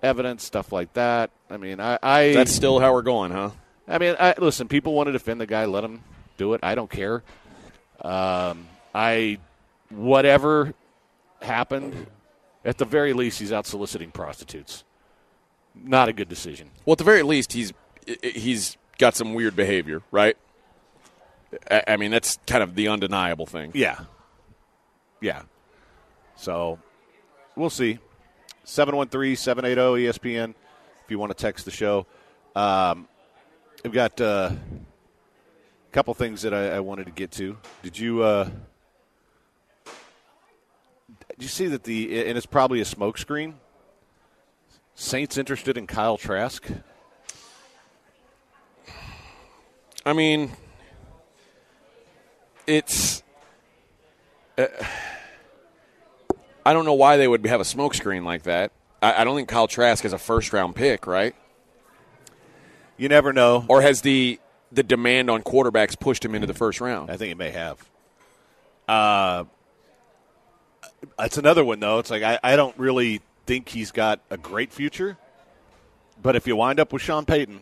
[0.03, 1.31] evidence, stuff like that.
[1.49, 3.51] I mean, I, I That's still how we're going, huh?
[3.87, 4.67] I mean, I, listen.
[4.67, 5.67] People want to defend the guy.
[5.67, 6.03] Let him
[6.37, 6.61] do it.
[6.65, 7.23] I don't care.
[8.01, 9.39] Um, I
[9.91, 10.75] whatever
[11.41, 12.07] happened.
[12.65, 14.85] At the very least, he's out soliciting prostitutes.
[15.75, 16.71] Not a good decision.
[16.85, 17.73] Well, at the very least, he's
[18.23, 20.37] he's got some weird behavior, right?
[21.71, 23.73] I, mean, that's kind of the undeniable thing.
[23.75, 24.01] Yeah.
[25.21, 25.43] Yeah.
[26.37, 26.79] So
[27.57, 27.99] we'll see.
[28.65, 30.55] 713 780 ESPN
[31.05, 32.07] if you want to text the show.
[32.55, 33.09] Um,
[33.83, 37.59] we've got uh, a couple things that I, I wanted to get to.
[37.83, 38.23] Did you.
[38.23, 38.51] Uh,
[41.43, 42.27] you see that the.
[42.27, 43.55] And it's probably a smokescreen.
[44.95, 46.67] Saints interested in Kyle Trask?
[50.05, 50.53] I mean,
[52.67, 53.23] it's.
[54.59, 54.67] Uh,
[56.65, 58.73] I don't know why they would have a smokescreen like that.
[59.01, 61.35] I, I don't think Kyle Trask is a first round pick, right?
[62.97, 63.65] You never know.
[63.69, 64.39] Or has the
[64.71, 67.11] the demand on quarterbacks pushed him into the first round?
[67.11, 67.89] I think it may have.
[68.89, 69.45] Uh,
[71.19, 71.99] it's another one though.
[71.99, 75.17] It's like I, I don't really think he's got a great future,
[76.21, 77.61] but if you wind up with Sean Payton,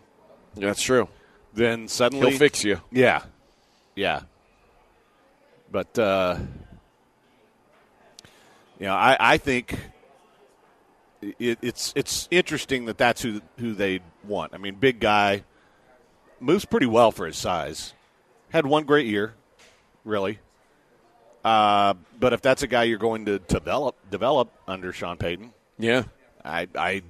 [0.57, 1.09] That's true.
[1.55, 2.81] then suddenly He'll fix you.
[2.91, 3.23] Yeah,
[3.95, 4.23] yeah.
[5.71, 6.37] But uh,
[8.79, 9.79] you know, I, I think
[11.23, 14.55] it, it's it's interesting that that's who who they want.
[14.55, 15.45] I mean, big guy
[16.41, 17.95] moves pretty well for his size.
[18.51, 19.35] Had one great year,
[20.05, 20.41] really.
[21.45, 26.05] Uh, but if that's a guy you're going to develop develop under Sean Payton, Yeah.
[26.45, 27.03] I I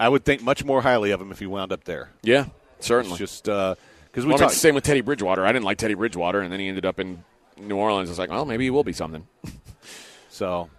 [0.00, 2.10] I would think much more highly of him if he wound up there.
[2.22, 2.46] Yeah,
[2.78, 3.18] It's certainly.
[3.18, 3.76] just because
[4.16, 4.54] we Well, talked.
[4.54, 5.44] same with Teddy Bridgewater.
[5.46, 7.22] I didn't like Teddy Bridgewater, and then he ended up in
[7.56, 8.10] New Orleans.
[8.10, 9.26] It's like, well, maybe he will be something.
[10.28, 10.70] So,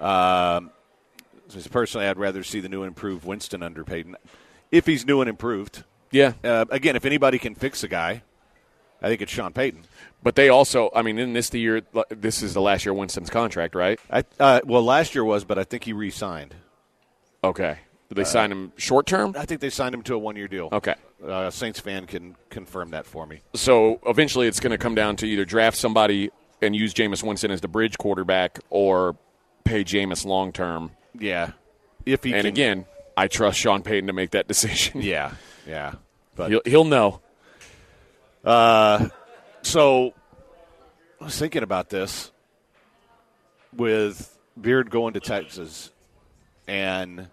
[0.00, 0.70] um,
[1.50, 4.16] just personally, I'd rather see the new and improved Winston under Payton.
[4.72, 8.22] If he's new and improved, Yeah, uh, again, if anybody can fix a guy,
[9.02, 9.84] I think it's Sean Payton.
[10.22, 13.30] but they also, I mean, in this the year, this is the last year Winston's
[13.30, 13.98] contract, right?
[14.10, 16.54] I uh, well, last year was, but I think he re-signed.
[17.44, 19.34] Okay, did they sign him short term?
[19.38, 20.68] I think they signed him to a one-year deal.
[20.72, 23.40] Okay, uh, Saints fan can confirm that for me.
[23.54, 26.30] so eventually it's going to come down to either draft somebody
[26.60, 29.16] and use Jameis Winston as the bridge quarterback, or
[29.62, 30.90] pay Jameis long term.
[31.16, 31.52] Yeah,
[32.04, 32.84] if he And can, again,
[33.16, 35.00] I trust Sean Payton to make that decision.
[35.02, 35.34] yeah,
[35.68, 35.94] yeah,
[36.34, 37.20] but he'll, he'll know.
[39.62, 40.14] So
[41.20, 42.30] I was thinking about this
[43.76, 45.90] with Beard going to Texas
[46.66, 47.28] and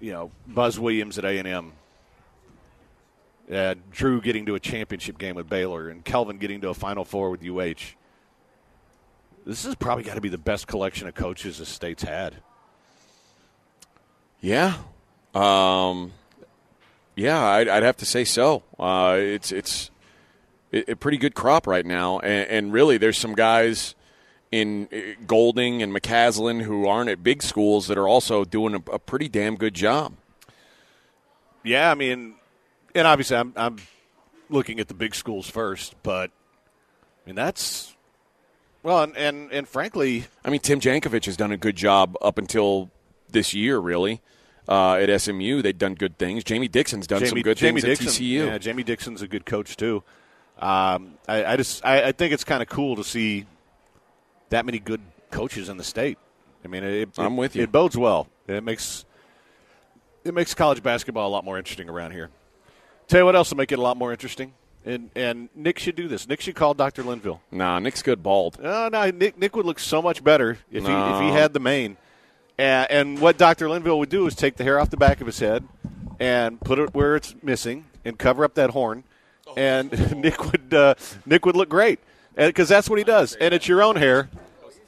[0.00, 1.72] you know Buzz Williams at A and M,
[3.52, 7.04] uh, Drew getting to a championship game with Baylor, and Kelvin getting to a Final
[7.04, 7.94] Four with UH.
[9.46, 12.34] This has probably got to be the best collection of coaches the state's had.
[14.40, 14.74] Yeah,
[15.32, 16.10] um,
[17.16, 18.62] yeah, I'd, I'd have to say so.
[18.78, 19.90] Uh, it's it's
[20.72, 23.94] a, a pretty good crop right now, and, and really, there's some guys
[24.50, 28.90] in uh, Golding and McCasland who aren't at big schools that are also doing a,
[28.92, 30.14] a pretty damn good job.
[31.64, 32.34] Yeah, I mean,
[32.94, 33.76] and obviously I'm I'm
[34.48, 37.94] looking at the big schools first, but I mean that's
[38.82, 42.38] well, and and, and frankly, I mean, Tim Jankovich has done a good job up
[42.38, 42.90] until
[43.30, 44.20] this year, really.
[44.68, 46.44] Uh, at SMU, they've done good things.
[46.44, 48.46] Jamie Dixon's done some good Jamie things Dixon, at TCU.
[48.46, 50.04] Yeah, Jamie Dixon's a good coach too.
[50.58, 53.46] Um, I, I just I, I think it's kind of cool to see
[54.50, 56.18] that many good coaches in the state.
[56.64, 57.64] I mean, it, I'm with you.
[57.64, 58.28] It bodes well.
[58.46, 59.04] It makes
[60.24, 62.30] it makes college basketball a lot more interesting around here.
[63.08, 64.54] Tell you what else will make it a lot more interesting.
[64.84, 66.28] And and Nick should do this.
[66.28, 67.02] Nick should call Dr.
[67.02, 67.40] Linville.
[67.50, 68.60] Nah, Nick's good bald.
[68.60, 71.60] No, no, Nick Nick would look so much better if he if he had the
[71.60, 71.96] mane.
[72.58, 73.68] And, and what Dr.
[73.68, 75.66] Linville would do is take the hair off the back of his head
[76.20, 79.04] and put it where it's missing and cover up that horn.
[79.56, 80.94] And Nick would uh,
[81.26, 81.98] Nick would look great
[82.34, 83.34] because that's what he does.
[83.34, 84.30] And it's your own hair.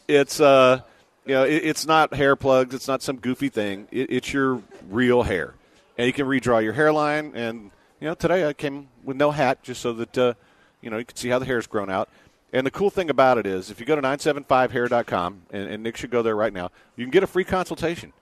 [0.09, 0.83] It's uh,
[1.27, 2.75] you know, it, it's not hair plugs.
[2.75, 3.89] It's not some goofy thing.
[3.91, 5.55] It, it's your real hair,
[5.97, 7.33] and you can redraw your hairline.
[7.35, 10.35] And you know, today I came with no hat just so that uh,
[10.81, 12.09] you know you can see how the hair's grown out.
[12.55, 15.97] And the cool thing about it is, if you go to 975hair.com, and, and Nick
[15.97, 18.13] should go there right now, you can get a free consultation.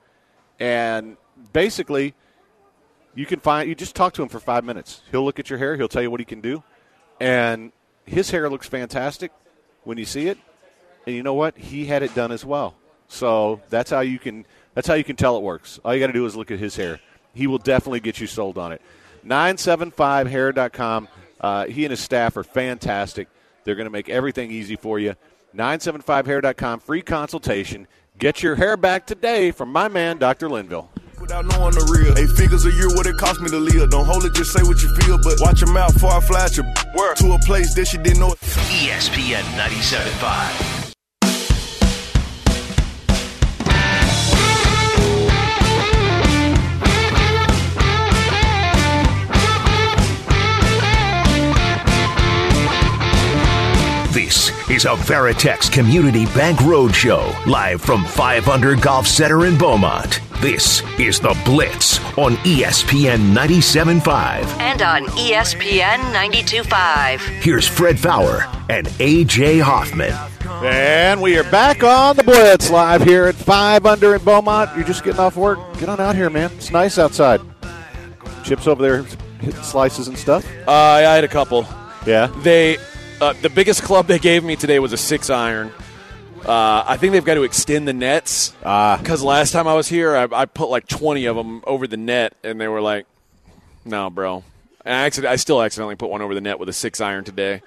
[0.59, 1.17] And
[1.53, 2.15] basically,
[3.13, 5.03] you can find you just talk to him for five minutes.
[5.11, 5.75] He'll look at your hair.
[5.75, 6.63] He'll tell you what he can do,
[7.19, 7.71] and
[8.05, 9.31] his hair looks fantastic
[9.83, 10.39] when you see it.
[11.05, 11.55] And you know what?
[11.55, 12.73] He had it done as well.
[13.07, 15.79] So that's how you can that's how you can tell it works.
[15.85, 16.99] All you got to do is look at his hair.
[17.35, 18.81] He will definitely get you sold on it.
[19.25, 21.07] 975hair.com.
[21.39, 23.27] Uh, he and his staff are fantastic.
[23.63, 25.15] They're going to make everything easy for you.
[25.55, 27.87] 975hair.com, free consultation.
[28.17, 30.49] Get your hair back today from my man, Dr.
[30.49, 30.89] Linville.
[31.19, 32.17] Without knowing the real.
[32.17, 33.89] Eight figures a year, what it cost me to live.
[33.91, 35.17] Don't hold it, just say what you feel.
[35.21, 38.19] But watch your mouth before I flash your word to a place that you didn't
[38.19, 38.33] know.
[38.33, 40.72] ESPN 97.5.
[54.73, 60.19] is a Veritex Community Bank Roadshow, live from 5 Under Golf Center in Beaumont.
[60.41, 64.45] This is The Blitz on ESPN 97.5.
[64.59, 67.19] And on ESPN 92.5.
[67.43, 70.13] Here's Fred Faour and AJ Hoffman.
[70.65, 74.75] And we are back on the Blitz live here at 5 under in Beaumont.
[74.75, 75.59] You're just getting off work.
[75.77, 76.51] Get on out here, man.
[76.53, 77.41] It's nice outside.
[78.43, 79.03] Chips over there
[79.39, 80.43] hitting slices and stuff.
[80.67, 81.67] Uh, I had a couple.
[82.07, 82.27] Yeah.
[82.41, 82.77] They,
[83.23, 85.71] uh, the biggest club they gave me today was a six iron.
[86.45, 88.97] Uh, I think they've got to extend the nets Ah.
[89.01, 91.95] because last time I was here, I, I put like twenty of them over the
[91.97, 93.05] net, and they were like,
[93.85, 94.43] "No, bro."
[94.85, 97.23] And I, accident- I still accidentally put one over the net with a six iron
[97.23, 97.61] today,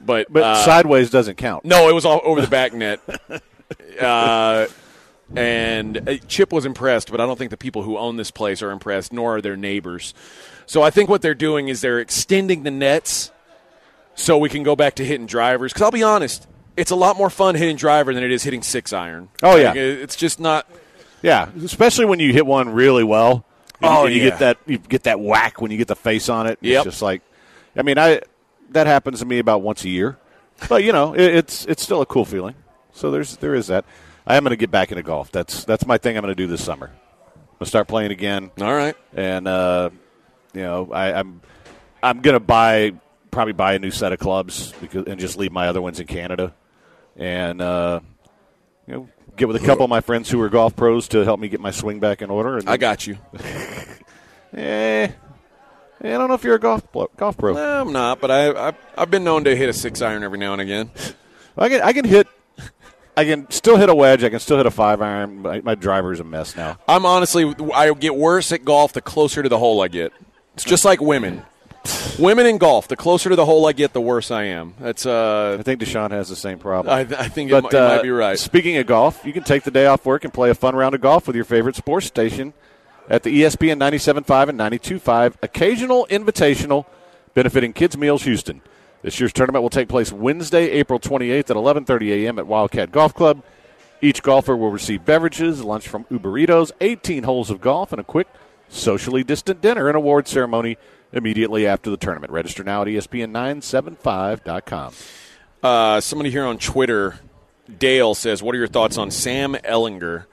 [0.00, 1.66] but But uh, sideways doesn't count.
[1.66, 3.00] no, it was all over the back net.
[4.00, 4.66] Uh,
[5.36, 8.62] and uh, Chip was impressed, but I don't think the people who own this place
[8.62, 10.14] are impressed, nor are their neighbors.
[10.66, 13.30] So I think what they're doing is they're extending the nets
[14.14, 15.72] so we can go back to hitting drivers.
[15.72, 16.46] Because I'll be honest,
[16.76, 19.28] it's a lot more fun hitting driver than it is hitting six iron.
[19.42, 19.68] Oh, yeah.
[19.68, 20.68] Like, it's just not.
[21.22, 23.44] Yeah, especially when you hit one really well.
[23.82, 24.28] And Oh, you, you yeah.
[24.30, 26.58] get that you get that whack when you get the face on it.
[26.62, 26.76] Yep.
[26.76, 27.22] It's just like,
[27.76, 28.20] I mean, I
[28.70, 30.18] that happens to me about once a year,
[30.68, 32.54] but you know, it, it's it's still a cool feeling.
[32.92, 33.84] So there's there is that.
[34.26, 35.32] I am going to get back into golf.
[35.32, 36.16] That's that's my thing.
[36.16, 36.86] I'm going to do this summer.
[36.88, 38.94] I'm going to start playing again, All right.
[39.14, 39.90] and uh,
[40.54, 41.40] you know, I, I'm
[42.02, 42.92] I'm going to buy
[43.30, 46.06] probably buy a new set of clubs because and just leave my other ones in
[46.06, 46.54] Canada,
[47.16, 48.00] and uh,
[48.86, 51.40] you know, get with a couple of my friends who are golf pros to help
[51.40, 52.58] me get my swing back in order.
[52.58, 53.18] And I got you.
[54.52, 55.08] Eh,
[56.02, 57.56] I don't know if you're a golf pro, golf pro.
[57.56, 60.38] Eh, I'm not, but I, I, I've been known to hit a six iron every
[60.38, 60.90] now and again.
[61.56, 62.26] I can I can hit.
[63.16, 64.24] I can still hit a wedge.
[64.24, 65.42] I can still hit a five iron.
[65.42, 66.78] My, my driver's a mess now.
[66.88, 70.12] I'm honestly, I get worse at golf the closer to the hole I get.
[70.54, 71.44] It's just like women.
[72.18, 74.74] Women in golf, the closer to the hole I get, the worse I am.
[74.78, 76.94] That's uh, I think Deshaun has the same problem.
[76.94, 78.38] I, I think it, but might, it uh, might be right.
[78.38, 80.94] Speaking of golf, you can take the day off work and play a fun round
[80.94, 82.52] of golf with your favorite sports station
[83.08, 86.84] at the ESPN 97.5 and 92.5 Occasional Invitational
[87.32, 88.60] benefiting Kids Meals Houston.
[89.02, 92.38] This year's tournament will take place Wednesday, April 28th at 11:30 a.m.
[92.38, 93.42] at Wildcat Golf Club.
[94.02, 98.28] Each golfer will receive beverages, lunch from Uberitos, 18 holes of golf, and a quick
[98.68, 100.78] socially distant dinner and award ceremony
[101.12, 102.32] immediately after the tournament.
[102.32, 104.92] Register now at E ESPN975.com.
[105.62, 107.20] Uh, somebody here on Twitter,
[107.78, 110.24] Dale says, "What are your thoughts on Sam Ehlinger?"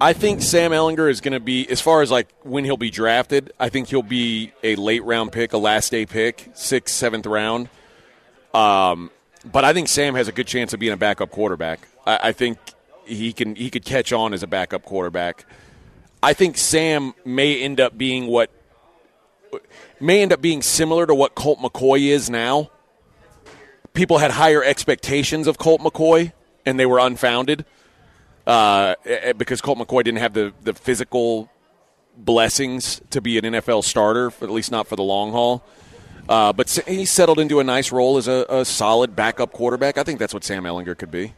[0.00, 2.90] I think Sam Ehlinger is going to be, as far as like when he'll be
[2.90, 7.26] drafted, I think he'll be a late round pick, a last day pick, sixth, seventh
[7.26, 7.68] round.
[8.54, 9.10] Um,
[9.44, 11.86] but I think Sam has a good chance of being a backup quarterback.
[12.06, 12.58] I, I think
[13.04, 15.44] he can he could catch on as a backup quarterback.
[16.22, 18.50] I think Sam may end up being what
[20.00, 22.70] may end up being similar to what Colt McCoy is now.
[23.94, 26.32] People had higher expectations of Colt McCoy,
[26.64, 27.64] and they were unfounded
[28.46, 28.94] uh,
[29.36, 31.50] because Colt McCoy didn't have the, the physical
[32.16, 35.64] blessings to be an NFL starter, at least not for the long haul.
[36.28, 39.98] Uh, but he settled into a nice role as a, a solid backup quarterback.
[39.98, 41.34] I think that's what Sam Ehlinger could be.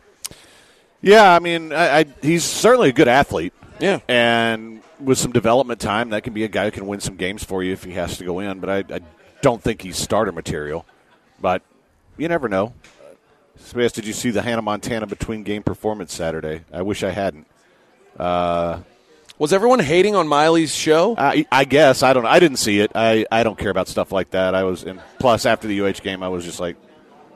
[1.01, 3.53] Yeah, I mean, I, I, he's certainly a good athlete.
[3.81, 4.01] Yeah.
[4.09, 7.43] And with some development time, that can be a guy who can win some games
[7.45, 8.61] for you if he has to go in.
[8.61, 9.01] But I, I
[9.43, 10.87] don't think he's starter material.
[11.41, 11.63] But
[12.17, 12.75] you never know.
[13.57, 16.63] Somebody asked, did you see the Hannah Montana between game performance Saturday?
[16.73, 17.47] I wish I hadn't.
[19.37, 21.17] Was everyone hating on Miley's show?
[21.19, 22.27] I, I guess I don't.
[22.27, 22.93] I didn't see it.
[22.95, 24.55] I, I don't care about stuff like that.
[24.55, 26.77] I was and plus after the UH game, I was just like,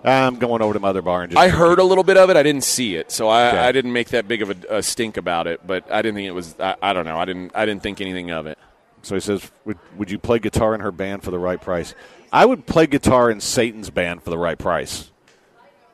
[0.05, 1.41] I'm going over to my other bar and just.
[1.41, 2.37] I heard a little bit of it.
[2.37, 3.59] I didn't see it, so I, Okay.
[3.59, 5.67] I didn't make that big of a, a stink about it.
[5.67, 6.55] But I didn't think it was.
[6.61, 7.19] I, I don't know.
[7.19, 7.53] I didn't.
[7.55, 8.59] I didn't think anything of it.
[9.03, 11.95] So he says, would, would you play guitar in her band for the right price?
[12.33, 15.11] I would play guitar in Satan's band for the right price.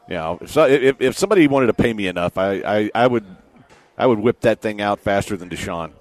[0.09, 3.07] You know, if, so, if, if somebody wanted to pay me enough, I, I, I
[3.07, 3.25] would
[3.97, 5.93] I would whip that thing out faster than Deshaun.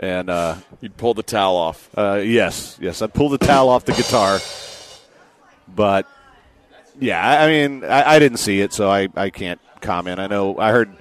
[0.00, 1.88] And uh, You'd pull the towel off.
[1.98, 4.38] uh, yes, yes, I'd pull the towel off the guitar.
[5.66, 6.06] But
[7.00, 10.20] yeah, I, mean, I, I didn't see it, so I, I can't comment.
[10.20, 10.94] I know I heard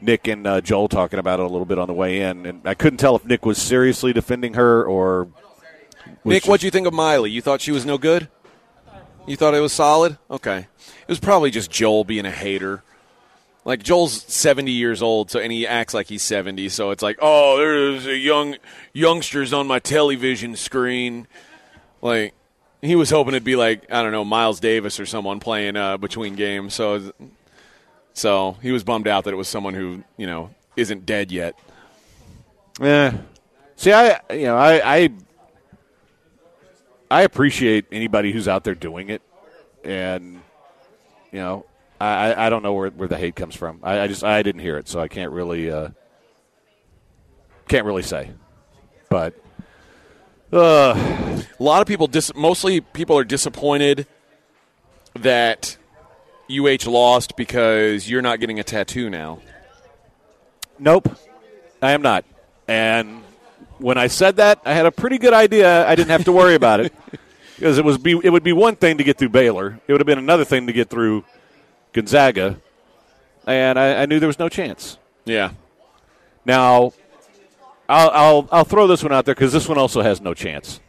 [0.00, 2.66] Nick and uh, Joel talking about it a little bit on the way in, and
[2.66, 5.28] I couldn't tell if Nick was seriously defending her or.
[6.24, 7.30] Nick, what do you think of Miley?
[7.30, 8.28] You thought she was no good?
[9.26, 10.18] You thought it was solid?
[10.30, 10.58] Okay.
[10.58, 12.82] It was probably just Joel being a hater.
[13.64, 16.68] Like Joel's seventy years old, so and he acts like he's seventy.
[16.68, 18.56] So it's like, oh, there's a young
[18.92, 21.26] youngsters on my television screen.
[22.02, 22.34] Like
[22.84, 25.96] he was hoping it'd be like I don't know Miles Davis or someone playing uh,
[25.96, 26.74] between games.
[26.74, 27.12] So
[28.12, 31.58] so he was bummed out that it was someone who you know isn't dead yet.
[32.80, 33.18] Yeah.
[33.76, 35.08] See, I you know I, I
[37.10, 39.22] I appreciate anybody who's out there doing it,
[39.84, 40.40] and
[41.32, 41.66] you know
[42.00, 43.80] I, I- don't know where, where the hate comes from.
[43.82, 45.90] I, I just I didn't hear it, so I can't really uh,
[47.68, 48.30] can't really say.
[49.08, 49.34] But
[50.54, 54.06] uh, A lot of people, dis- mostly people, are disappointed
[55.14, 55.76] that
[56.50, 59.40] UH lost because you're not getting a tattoo now.
[60.78, 61.08] nope,
[61.80, 62.24] I am not.
[62.68, 63.22] And
[63.78, 65.86] when I said that, I had a pretty good idea.
[65.86, 66.92] I didn't have to worry about it
[67.56, 69.80] because it was be it would be one thing to get through Baylor.
[69.86, 71.24] It would have been another thing to get through
[71.92, 72.58] Gonzaga,
[73.46, 74.98] and I, I knew there was no chance.
[75.24, 75.50] Yeah.
[76.44, 76.92] Now,
[77.88, 80.80] I'll I'll, I'll throw this one out there because this one also has no chance.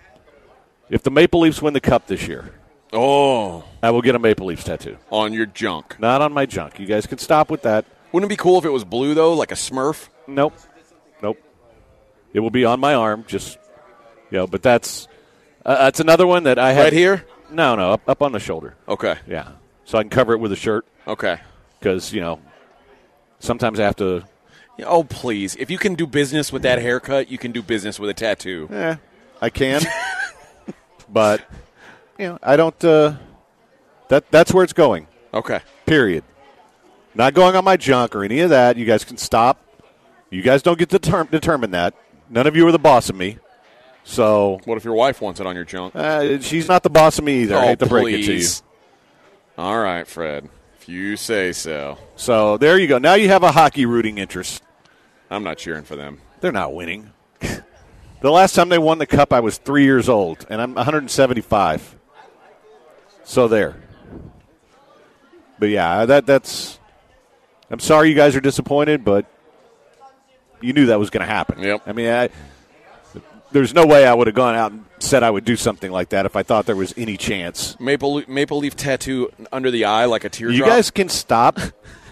[0.89, 2.53] If the Maple Leafs win the cup this year,
[2.93, 4.97] Oh, I will get a Maple Leafs tattoo.
[5.11, 5.99] on your junk.
[5.99, 6.79] Not on my junk.
[6.79, 7.83] You guys can stop with that.
[8.11, 10.07] Wouldn't it be cool if it was blue though, like a Smurf?
[10.27, 10.53] Nope.
[11.21, 11.37] Nope.
[12.33, 13.57] It will be on my arm, just
[14.31, 14.47] you know.
[14.47, 15.07] But that's
[15.65, 17.25] uh, that's another one that I had Right here?
[17.51, 18.75] No, no, up, up on the shoulder.
[18.87, 19.15] Okay.
[19.27, 19.49] Yeah,
[19.83, 21.37] so I can cover it with a shirt Okay.
[21.79, 22.39] because you know
[23.39, 24.23] sometimes I have to.
[24.83, 25.55] Oh please!
[25.55, 28.67] If you can do business with that haircut, you can do business with a tattoo.
[28.71, 28.95] Eh,
[29.41, 29.81] I can,
[31.09, 31.41] but
[32.19, 32.83] you know I don't.
[32.83, 33.15] Uh,
[34.09, 35.07] that that's where it's going.
[35.33, 35.61] Okay.
[35.85, 36.23] Period.
[37.13, 38.77] Not going on my junk or any of that.
[38.77, 39.61] You guys can stop.
[40.29, 41.93] You guys don't get to term- determine that.
[42.29, 43.37] None of you are the boss of me.
[44.03, 45.95] So What if your wife wants it on your junk?
[45.95, 47.55] uh, she's not the boss of me either.
[47.55, 48.47] I oh hate to break it to you.
[49.57, 50.49] All right, Fred.
[50.79, 51.97] If you say so.
[52.15, 52.97] So there you go.
[52.97, 54.61] Now you have a hockey rooting interest.
[55.35, 56.21] I'm not cheering for them.
[56.39, 57.11] They're not winning.
[57.39, 61.95] the last time they won the cup, I was three years old, and I'm 175.
[63.23, 63.75] So there.
[65.59, 66.79] But yeah, that that's.
[67.69, 69.25] I'm sorry you guys are disappointed, but
[70.61, 71.59] you knew that was going to happen.
[71.59, 71.81] Yep.
[71.87, 72.29] I mean, I,
[73.51, 76.09] there's no way I would have gone out and said I would do something like
[76.09, 77.79] that if I thought there was any chance.
[77.79, 80.57] Maple Maple Leaf tattoo under the eye like a teardrop.
[80.57, 81.59] You guys can stop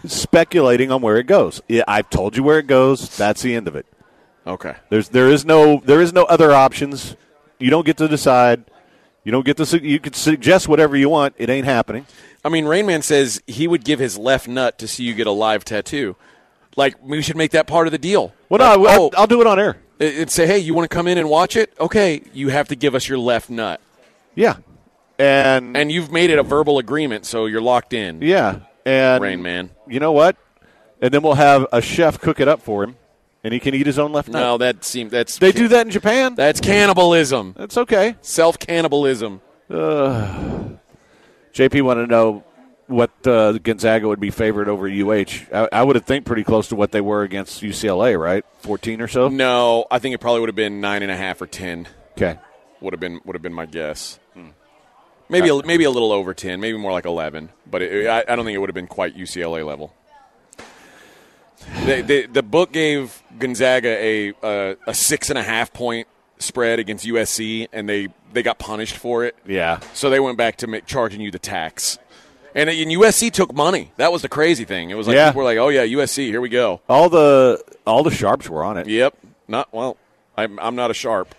[0.05, 1.61] speculating on where it goes.
[1.67, 3.15] Yeah, I've told you where it goes.
[3.17, 3.85] That's the end of it.
[4.45, 4.75] okay?
[4.89, 7.15] There's there is no there is no other options.
[7.59, 8.65] You don't get to decide.
[9.23, 9.65] You don't get to.
[9.65, 11.35] su- You could suggest whatever you want.
[11.37, 12.05] It ain't happening.
[12.43, 15.31] I mean, Rainman says he would give his left nut to see you get a
[15.31, 16.17] live tattoo.
[16.75, 18.33] Like we should make that part of the deal.
[18.49, 19.77] Well, no, Like, I, oh, will I'll do it on air.
[19.99, 21.71] it- it'd say, hey, you want to come in and watch it?
[21.79, 23.79] Okay, you have to give us your left nut,
[24.35, 24.55] Yeah,
[25.19, 28.21] and, and you've made it a verbal agreement, so you're locked in.
[28.21, 29.69] yeah, and Rain Man.
[29.87, 30.37] You know what?
[31.01, 32.95] And then we'll have a chef cook it up for him,
[33.43, 34.41] and he can eat his own left nut.
[34.41, 36.35] No, that seems that's they do that in Japan.
[36.35, 38.15] That's cannibalism, That's okay.
[38.21, 39.41] self cannibalism.
[39.69, 40.79] JP
[41.83, 42.43] wanted to know
[42.87, 45.25] what uh, Gonzaga would be favored over UH.
[45.53, 48.45] I, I would have think pretty close to what they were against UCLA, right?
[48.59, 49.29] Fourteen or so.
[49.29, 51.87] No, I think it probably would have been nine and a half or ten.
[52.13, 52.37] Okay.
[52.81, 54.19] Would have been would have been my guess.
[55.33, 58.23] Maybe uh, a, maybe a little over ten, maybe more like eleven, but it, I,
[58.31, 59.93] I don't think it would have been quite UCLA level.
[61.85, 66.07] The book gave Gonzaga a, a a six and a half point
[66.39, 69.35] spread against USC, and they, they got punished for it.
[69.45, 69.79] Yeah.
[69.93, 71.97] So they went back to make, charging you the tax.
[72.55, 73.91] And, and USC took money.
[73.97, 74.89] That was the crazy thing.
[74.91, 75.29] It was like Yeah.
[75.29, 78.63] people were like, "Oh yeah, USC, here we go." All the all the sharps were
[78.63, 78.87] on it.
[78.87, 79.17] Yep.
[79.47, 79.97] Not well.
[80.37, 81.33] I'm I'm not a sharp.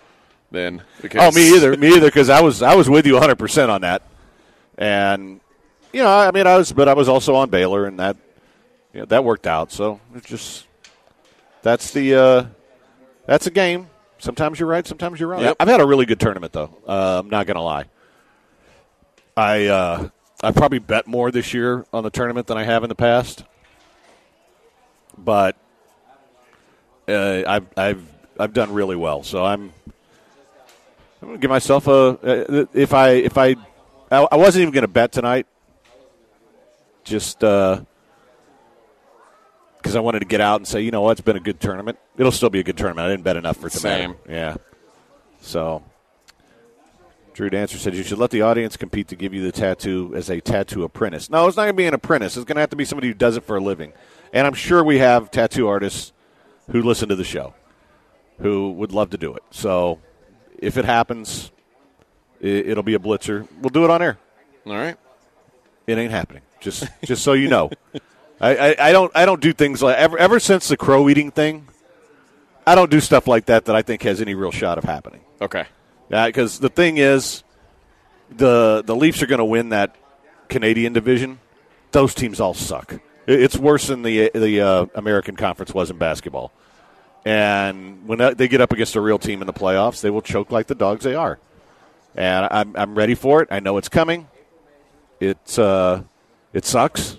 [0.55, 1.75] Then because Oh, me either.
[1.77, 2.07] Me either.
[2.07, 4.01] Because I was I was with you 100 percent on that,
[4.77, 5.39] and
[5.93, 8.17] you know, I mean, I was, but I was also on Baylor, and that
[8.93, 9.71] you know, that worked out.
[9.71, 10.65] So it just
[11.61, 12.45] That's the uh,
[13.25, 13.89] that's a game.
[14.17, 14.87] Sometimes you're right.
[14.87, 15.41] Sometimes you're wrong.
[15.41, 15.57] Yep.
[15.59, 16.75] I've had a really good tournament though.
[16.87, 17.85] Uh, I'm not gonna lie.
[19.37, 20.09] I uh,
[20.41, 23.43] I probably bet more this year on the tournament than I have in the past,
[25.17, 25.57] but
[27.07, 28.07] uh, I've I've
[28.39, 29.23] I've done really well.
[29.23, 29.73] So I'm
[31.21, 33.55] I'm gonna give myself a uh, if I if I
[34.11, 35.47] I, wasn't even gonna bet tonight,
[37.03, 37.85] just because
[39.95, 41.97] I wanted to get out and say you know what it's been a good tournament.
[42.17, 43.07] It'll still be a good tournament.
[43.07, 43.97] I didn't bet enough for tonight.
[43.97, 44.15] Same.
[44.29, 44.57] Yeah.
[45.41, 45.83] So.
[47.33, 50.29] Drew Dancer said you should let the audience compete to give you the tattoo as
[50.29, 51.29] a tattoo apprentice.
[51.29, 52.37] No, it's not going to be an apprentice.
[52.37, 53.91] It's going to have to be somebody who does it for a living.
[54.31, 56.13] And I'm sure we have tattoo artists
[56.71, 57.53] who listen to the show
[58.39, 59.43] who would love to do it.
[59.51, 59.99] So
[60.65, 61.51] if it happens,
[62.43, 63.47] i- it'll be a blitzer.
[63.61, 64.17] We'll do it on air.
[64.65, 64.97] All right.
[65.87, 66.41] It ain't happening.
[66.59, 67.69] Just just so you know.
[68.41, 71.31] I, I, I don't I don't do things like ever ever since the crow eating
[71.31, 71.67] thing.
[72.67, 75.21] I don't do stuff like that that I think has any real shot of happening.
[75.39, 75.65] Okay.
[76.09, 77.43] Yeah, Because the thing is,
[78.35, 79.95] the the Leafs are going to win that
[80.49, 81.39] Canadian division.
[81.91, 82.99] Those teams all suck.
[83.27, 86.51] It's worse than the the uh, American Conference was in basketball.
[87.25, 90.51] And when they get up against a real team in the playoffs, they will choke
[90.51, 91.39] like the dogs they are.
[92.15, 93.49] And I'm I'm ready for it.
[93.51, 94.27] I know it's coming.
[95.19, 96.03] It's uh,
[96.53, 97.17] it sucks,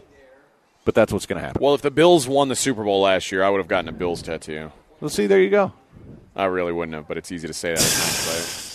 [0.84, 1.60] but that's what's going to happen.
[1.62, 3.92] Well, if the Bills won the Super Bowl last year, I would have gotten a
[3.92, 4.70] Bills tattoo.
[5.00, 5.72] Well, see, there you go.
[6.36, 8.72] I really wouldn't have, but it's easy to say that.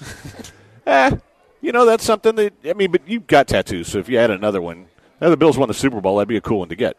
[0.86, 1.14] Eh,
[1.60, 2.90] you know that's something that I mean.
[2.90, 4.86] But you've got tattoos, so if you had another one,
[5.20, 6.96] now the Bills won the Super Bowl, that'd be a cool one to get.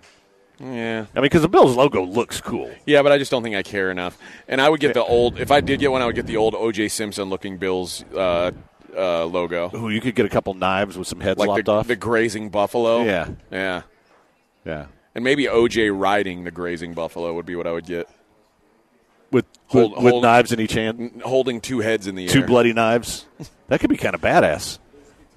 [0.62, 1.06] Yeah.
[1.16, 2.72] I mean, because the Bills logo looks cool.
[2.86, 4.18] Yeah, but I just don't think I care enough.
[4.48, 5.40] And I would get the old.
[5.40, 6.88] If I did get one, I would get the old O.J.
[6.90, 8.52] Simpson looking Bills uh,
[8.96, 11.72] uh, logo, Ooh, you could get a couple knives with some heads like lopped the,
[11.72, 11.88] off.
[11.88, 13.04] the grazing buffalo.
[13.04, 13.30] Yeah.
[13.50, 13.84] yeah.
[14.66, 14.86] yeah,
[15.16, 15.90] And maybe O.J.
[15.92, 18.10] riding the grazing buffalo would be what I would get.
[19.32, 22.48] with Hold- with, hold- knives in each hand, Holding two heads in the two air.
[22.48, 23.26] bloody knives.
[23.70, 24.78] That could be kind of badass.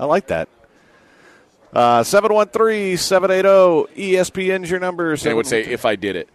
[0.00, 0.48] I like that.
[1.74, 5.16] Uh, 713-780 ESPN's your number.
[5.16, 6.28] They would say if I did it.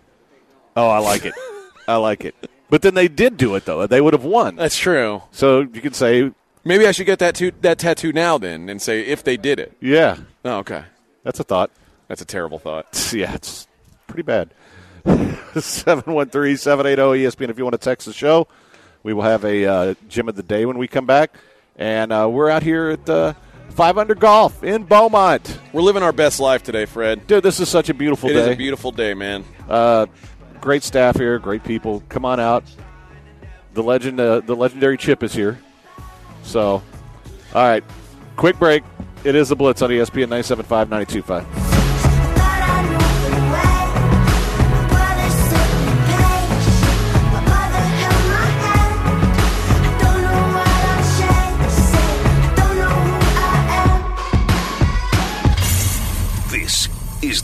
[0.76, 1.34] "Oh, I like it.
[1.88, 2.36] I like it."
[2.70, 3.88] But then they did do it though.
[3.88, 4.58] They would have won.
[4.58, 5.24] That's true.
[5.32, 6.32] So you could say,
[6.66, 9.60] Maybe I should get that tattoo, that tattoo now then, and say if they did
[9.60, 9.78] it.
[9.80, 10.84] "Yeah, Oh, okay.
[11.24, 11.72] that's a thought."
[12.10, 12.86] That's a terrible thought.
[13.14, 13.68] Yeah, it's
[14.08, 14.50] pretty bad.
[15.06, 18.48] 713 780 ESPN if you want to text the show.
[19.04, 21.34] We will have a uh, gym of the day when we come back.
[21.78, 23.34] And uh, we're out here at uh,
[23.80, 25.58] 500 Golf in Beaumont.
[25.72, 27.26] We're living our best life today, Fred.
[27.28, 28.40] Dude, this is such a beautiful It day.
[28.42, 29.46] is a beautiful day, man.
[29.70, 30.06] uh,
[30.60, 32.04] great staff here, great people.
[32.10, 32.66] Come on out.
[33.76, 35.60] The legend, uh, the legendary Chip is here.
[36.44, 36.84] So, all
[37.54, 37.82] right,
[38.36, 38.84] quick break.
[39.24, 41.69] It is the Blitz on ESPN 97.5, 92.5.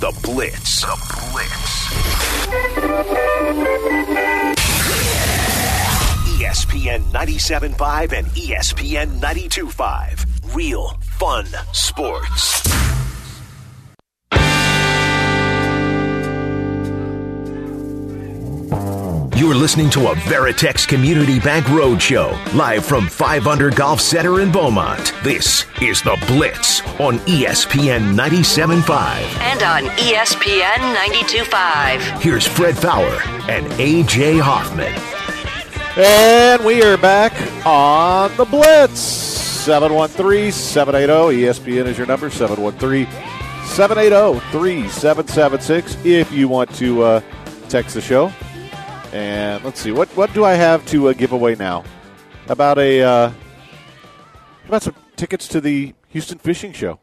[0.05, 0.81] the Blitz.
[0.81, 0.95] The
[1.31, 1.85] Blitz.
[6.37, 10.55] ESPN 97.5 and ESPN 92.5.
[10.55, 12.84] Real fun sports.
[19.35, 25.11] You're listening to a Veritex Community Bank Roadshow, live from 500 Golf Center in Beaumont.
[25.25, 28.87] This is The Blitz on ESPN 97.5.
[29.41, 32.21] And on ESPN 92.5.
[32.21, 33.19] Here's Fred Faour
[33.49, 34.93] and AJ Hoffman.
[36.01, 37.33] And we are back
[37.65, 39.01] on the Blitz.
[39.01, 43.05] 713 780 ESPN is your number 713
[43.65, 47.21] 780 3776 if you want to uh,
[47.67, 48.31] text the show.
[49.13, 51.83] And let's see, what, what do I have to uh, give away now?
[52.47, 53.31] About a uh,
[54.67, 56.99] about some tickets to the Houston Fishing Show.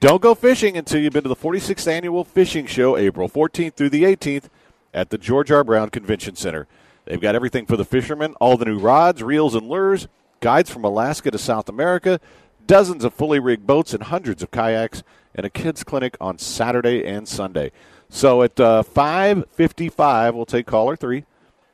[0.00, 3.88] Don't go fishing until you've been to the 46th annual fishing show, April 14th through
[3.88, 4.50] the 18th,
[4.92, 5.64] at the George R.
[5.64, 6.66] Brown Convention Center.
[7.06, 10.08] They've got everything for the fishermen, all the new rods, reels, and lures,
[10.40, 12.20] guides from Alaska to South America,
[12.66, 15.02] dozens of fully rigged boats, and hundreds of kayaks,
[15.34, 17.72] and a kids clinic on Saturday and Sunday.
[18.14, 21.24] So at uh, 5:55, we'll take caller three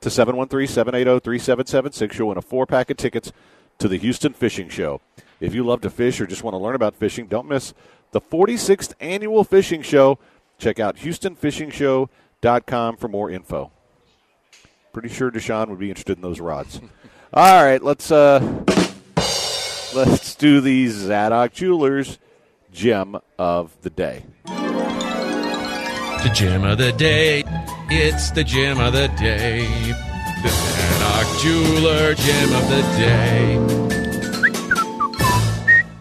[0.01, 2.19] to 713-780-3776.
[2.19, 3.31] You'll win a four-pack of tickets
[3.79, 5.03] to the Houston Fishing Show.
[5.39, 7.75] If you love to fish or just want to learn about fishing, don't miss
[8.13, 10.19] the 46th annual fishing show.
[10.57, 13.71] Check out HoustonFishingShow.com for more info.
[14.95, 16.81] Pretty sure Deshaun would be interested in those rods.
[17.35, 18.41] All right, let's uh,
[19.95, 22.19] let's do the Zadok Jewelers
[22.73, 24.25] gem of the day.
[26.23, 27.45] The gym of the day.
[27.89, 29.67] It's the gym of the day.
[30.43, 33.57] The Zadok Jeweler gym of the day.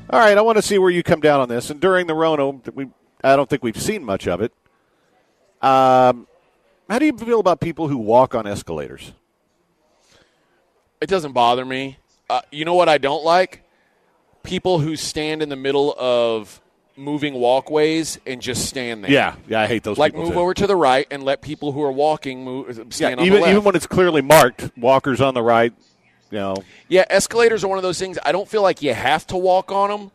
[0.09, 1.69] All right, I want to see where you come down on this.
[1.69, 2.89] And during the Rona, we
[3.23, 4.51] I don't think we've seen much of it.
[5.61, 6.27] Um,
[6.89, 9.13] how do you feel about people who walk on escalators?
[10.99, 11.97] It doesn't bother me.
[12.29, 13.63] Uh, you know what I don't like?
[14.43, 16.61] People who stand in the middle of
[16.99, 19.11] moving walkways and just stand there.
[19.11, 19.97] Yeah, yeah, I hate those.
[19.97, 20.39] Like move too.
[20.39, 22.67] over to the right and let people who are walking move
[22.99, 23.51] Yeah, on even the left.
[23.51, 25.73] even when it's clearly marked, walkers on the right.
[26.31, 26.55] You know,
[26.87, 28.19] yeah, escalators are one of those things.
[28.23, 30.11] I don't feel like you have to walk on them,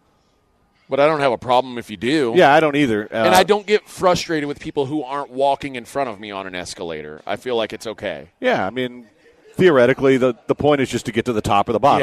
[0.88, 2.34] but I don't have a problem if you do.
[2.36, 3.08] yeah, I don't either.
[3.12, 6.30] Uh, And I don't get frustrated with people who aren't walking in front of me
[6.30, 7.20] on an escalator.
[7.26, 8.28] I feel like it's okay.
[8.38, 9.06] Yeah, I mean,
[9.54, 12.02] theoretically, the the point is just to get to the top or the bottom.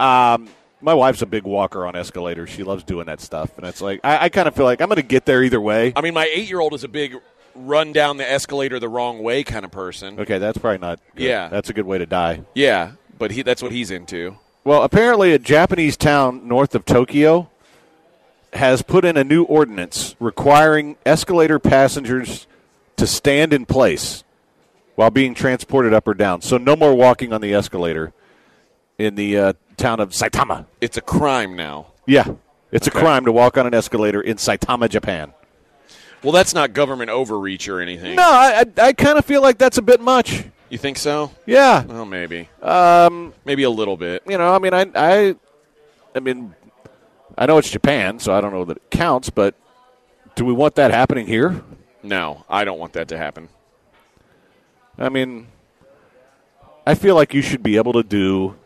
[0.00, 0.36] Yeah.
[0.80, 2.50] My wife's a big walker on escalators.
[2.50, 4.88] She loves doing that stuff, and it's like I, I kind of feel like I'm
[4.88, 5.92] going to get there either way.
[5.96, 7.16] I mean, my eight year old is a big
[7.54, 10.20] run down the escalator the wrong way kind of person.
[10.20, 11.00] Okay, that's probably not.
[11.14, 11.24] Good.
[11.24, 11.48] Yeah.
[11.48, 12.42] that's a good way to die.
[12.54, 14.36] Yeah, but he that's what he's into.
[14.64, 17.48] Well, apparently, a Japanese town north of Tokyo
[18.52, 22.46] has put in a new ordinance requiring escalator passengers
[22.96, 24.24] to stand in place
[24.94, 26.42] while being transported up or down.
[26.42, 28.12] So, no more walking on the escalator
[28.98, 30.66] in the uh, town of Saitama.
[30.80, 31.88] It's a crime now.
[32.06, 32.26] Yeah,
[32.72, 32.98] it's Okay.
[32.98, 35.32] a crime to walk on an escalator in Saitama, Japan.
[36.22, 38.16] Well, that's not government overreach or anything.
[38.16, 40.44] No, I, I, I kind of feel like that's a bit much.
[40.70, 41.30] You think so?
[41.46, 42.48] Yeah, Well, maybe.
[42.60, 44.22] Um, maybe a little bit.
[44.26, 45.36] you know, I mean, I, I,
[46.14, 46.54] I mean,
[47.38, 49.30] I know it's Japan, so I don't know that it counts.
[49.30, 49.54] But
[50.34, 51.62] do we want that happening here?
[52.02, 53.48] No, I don't want that to happen.
[54.98, 55.46] I mean,
[56.86, 58.56] I feel like you should be able to do.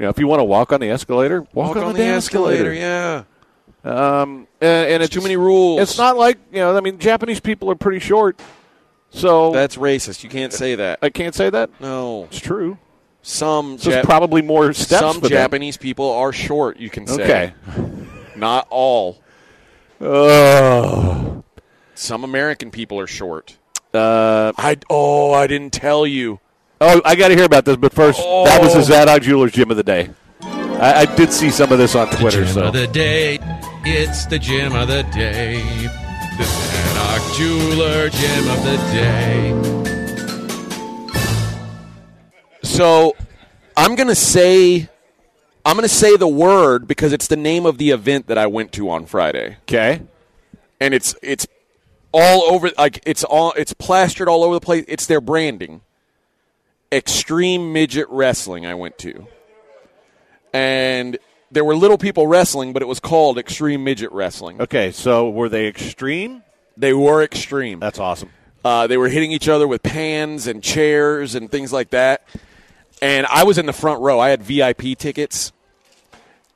[0.00, 2.72] You know, if you want to walk on the escalator, walk, on, the, damn escalator.
[2.72, 3.24] Yeah.
[3.84, 5.82] And, and it's too many rules.
[5.82, 6.74] It's not like you know.
[6.74, 8.40] I mean, Japanese people are pretty short,
[9.10, 10.24] so That's racist.
[10.24, 11.00] You can't say that.
[11.02, 11.68] I can't say that.
[11.82, 12.24] No.
[12.24, 12.78] It's true.
[13.20, 15.00] Some So Jap- probably more steps.
[15.00, 15.32] some for them.
[15.32, 16.78] Japanese people are short.
[16.78, 17.22] You can say.
[17.22, 17.54] Okay.
[18.36, 19.20] Not all.
[20.00, 21.44] Oh.
[21.94, 23.58] Some American people are short.
[23.92, 26.40] Uh, I oh I didn't tell you.
[26.82, 28.82] Oh, I got to hear about this, but first, that was the oh.
[28.82, 30.08] Zadok Jewelers Gym of the Day.
[30.42, 32.44] I, I did see some of this on Twitter.
[32.44, 33.38] Gym So of the day.
[33.84, 35.60] It's the gym of the day.
[36.38, 39.80] The Zadok Jeweler gym of the day.
[42.62, 43.14] So
[43.76, 44.88] I'm gonna say
[45.66, 48.72] I'm gonna say the word because it's the name of the event that I went
[48.72, 49.58] to on Friday.
[49.64, 50.00] okay,
[50.80, 51.46] And it's it's
[52.12, 54.86] all over like it's all it's plastered all over the place.
[54.88, 55.82] It's their branding.
[56.92, 59.26] Extreme midget wrestling I went to.
[60.52, 61.18] And
[61.50, 64.60] there were little people wrestling, but it was called extreme midget wrestling.
[64.60, 64.90] okay.
[64.92, 66.42] So were they extreme?
[66.76, 67.78] They were extreme.
[67.80, 68.30] That's awesome.
[68.64, 72.26] Uh, they were hitting each other with pans and chairs and things like that.
[73.00, 74.20] And I was in the front row.
[74.20, 75.52] I had VIP tickets,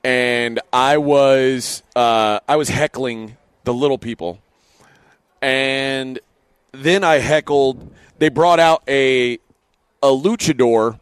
[0.03, 4.41] and I was uh, I was heckling the little people.
[5.41, 6.19] And
[6.73, 7.91] then I heckled.
[8.19, 9.39] They brought out a
[10.05, 11.01] a luchador,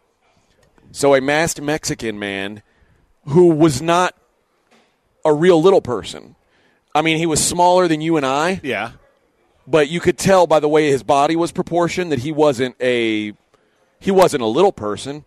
[0.91, 2.61] so a masked Mexican man
[3.27, 4.15] who was not
[5.25, 6.35] a real little person.
[6.95, 8.91] I mean, he was smaller than you and I Yeah.
[9.67, 13.33] but you could tell by the way his body was proportioned that he wasn't a
[13.99, 15.23] he wasn't a little person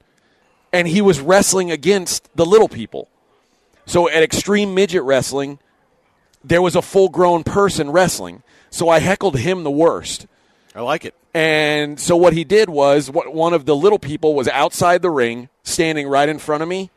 [0.73, 3.09] and he was wrestling against the little people
[3.87, 5.59] so at extreme midget wrestling
[6.45, 10.27] there was a full grown person wrestling so i heckled him the worst
[10.75, 11.15] I like it.
[11.37, 15.11] And so what he did was what one of the little people was outside the
[15.11, 16.91] ring standing right in front of me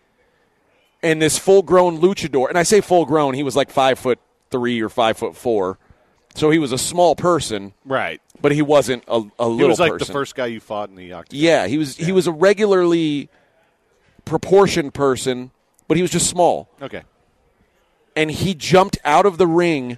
[1.03, 4.17] and this full grown luchador and i say full grown he was like five foot
[4.49, 5.77] three or five foot four
[6.35, 8.21] so he was a small person Right.
[8.39, 10.07] but he wasn't a, a little He was like person.
[10.07, 11.39] the first guy you fought in the octagon.
[11.43, 11.97] Yeah, he was.
[11.97, 13.29] He was a regularly
[14.25, 15.49] proportioned person,
[15.87, 16.69] but he was just small.
[16.81, 17.01] Okay.
[18.15, 19.97] And he jumped out of the ring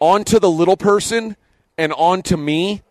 [0.00, 1.36] onto the little person
[1.78, 2.82] and onto me,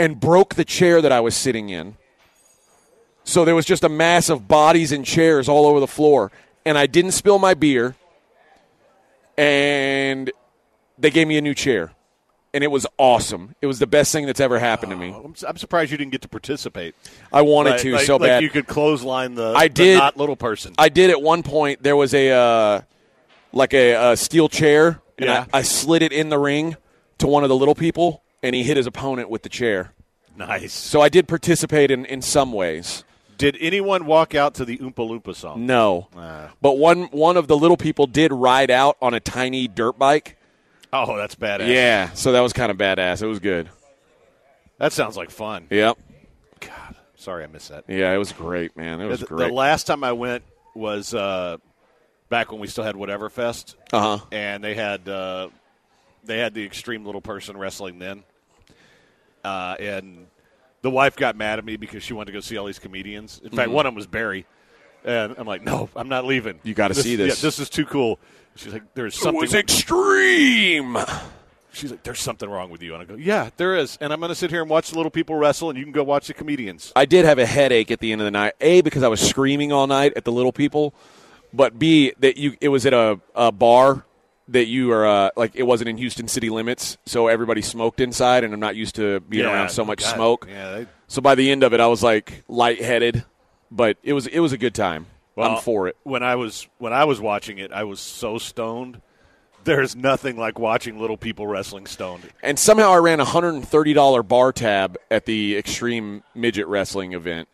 [0.00, 1.96] and broke the chair that I was sitting in.
[3.24, 6.32] So there was just a mass of bodies and chairs all over the floor,
[6.64, 7.94] and I didn't spill my beer.
[9.36, 10.30] And
[10.98, 11.92] they gave me a new chair,
[12.52, 13.54] and it was awesome.
[13.62, 15.12] It was the best thing that's ever happened to me.
[15.14, 16.94] I'm, I'm surprised you didn't get to participate.
[17.32, 18.42] I wanted Like- to like- so like bad.
[18.42, 20.74] you could clothesline the, I the did- not little person.
[20.78, 21.82] I did at one point.
[21.82, 22.80] There was a uh,
[23.52, 25.46] like a, a steel chair, and Yeah.
[25.52, 26.76] I, I slid it in the ring
[27.18, 29.92] to one of the little people, and he hit his opponent with the chair.
[30.36, 30.72] nice.
[30.72, 33.04] So I did participate in, in some ways.
[33.38, 35.64] Did anyone walk out to the Oompa Loompa song?
[35.64, 36.50] No, Ah.
[36.60, 40.36] but one one of the little people did ride out on a tiny dirt bike,
[40.92, 41.68] Oh, that's badass.
[41.68, 43.22] Yeah, so that was kind of badass.
[43.22, 43.70] It was good.
[44.78, 45.66] That sounds like fun.
[45.70, 45.98] Yep.
[46.60, 47.84] God, sorry I missed that.
[47.88, 49.00] Yeah, it was great, man.
[49.00, 49.48] It was the, great.
[49.48, 50.42] the last time I went
[50.74, 51.56] was uh,
[52.28, 54.24] back when we still had Whatever Fest, uh huh.
[54.32, 55.48] and they had uh,
[56.24, 58.22] they had the extreme little person wrestling then,
[59.44, 60.26] uh, and
[60.82, 63.40] the wife got mad at me because she wanted to go see all these comedians.
[63.42, 64.46] In fact, one of them was Barry,
[65.04, 66.54] and I'm like, no, I'm not leaving.
[66.54, 66.68] Mm-hmm.
[66.68, 67.42] You gotta see this.
[67.42, 68.18] Yeah, this is too cool.
[68.56, 69.42] She's like, there's something.
[69.42, 69.64] It something.
[69.64, 70.96] was extreme.
[71.72, 74.18] She's like, there's something wrong with you, and I go, yeah, there is, and I'm
[74.18, 76.26] going to sit here and watch the little people wrestle, and you can go watch
[76.26, 76.92] the comedians.
[76.96, 78.54] I did have a headache at the end of the night.
[78.60, 80.94] A because I was screaming all night at the little people,
[81.52, 84.04] but B that you it was at a, a bar
[84.50, 88.44] that you are uh, like it wasn't in Houston city limits, so everybody smoked inside,
[88.44, 90.46] and I'm not used to being Yeah, around so much God, smoke.
[90.48, 93.24] Yeah, they, So by the end of it, I was like lightheaded,
[93.70, 95.06] but it was it was a good time.
[95.36, 95.96] Well, I'm for it.
[96.02, 99.00] When I was when I was watching it, I was so stoned.
[99.62, 102.28] There's nothing like watching little people wrestling stoned.
[102.42, 106.66] And somehow I ran a hundred and thirty dollar bar tab at the Extreme Midget
[106.66, 107.46] Wrestling event,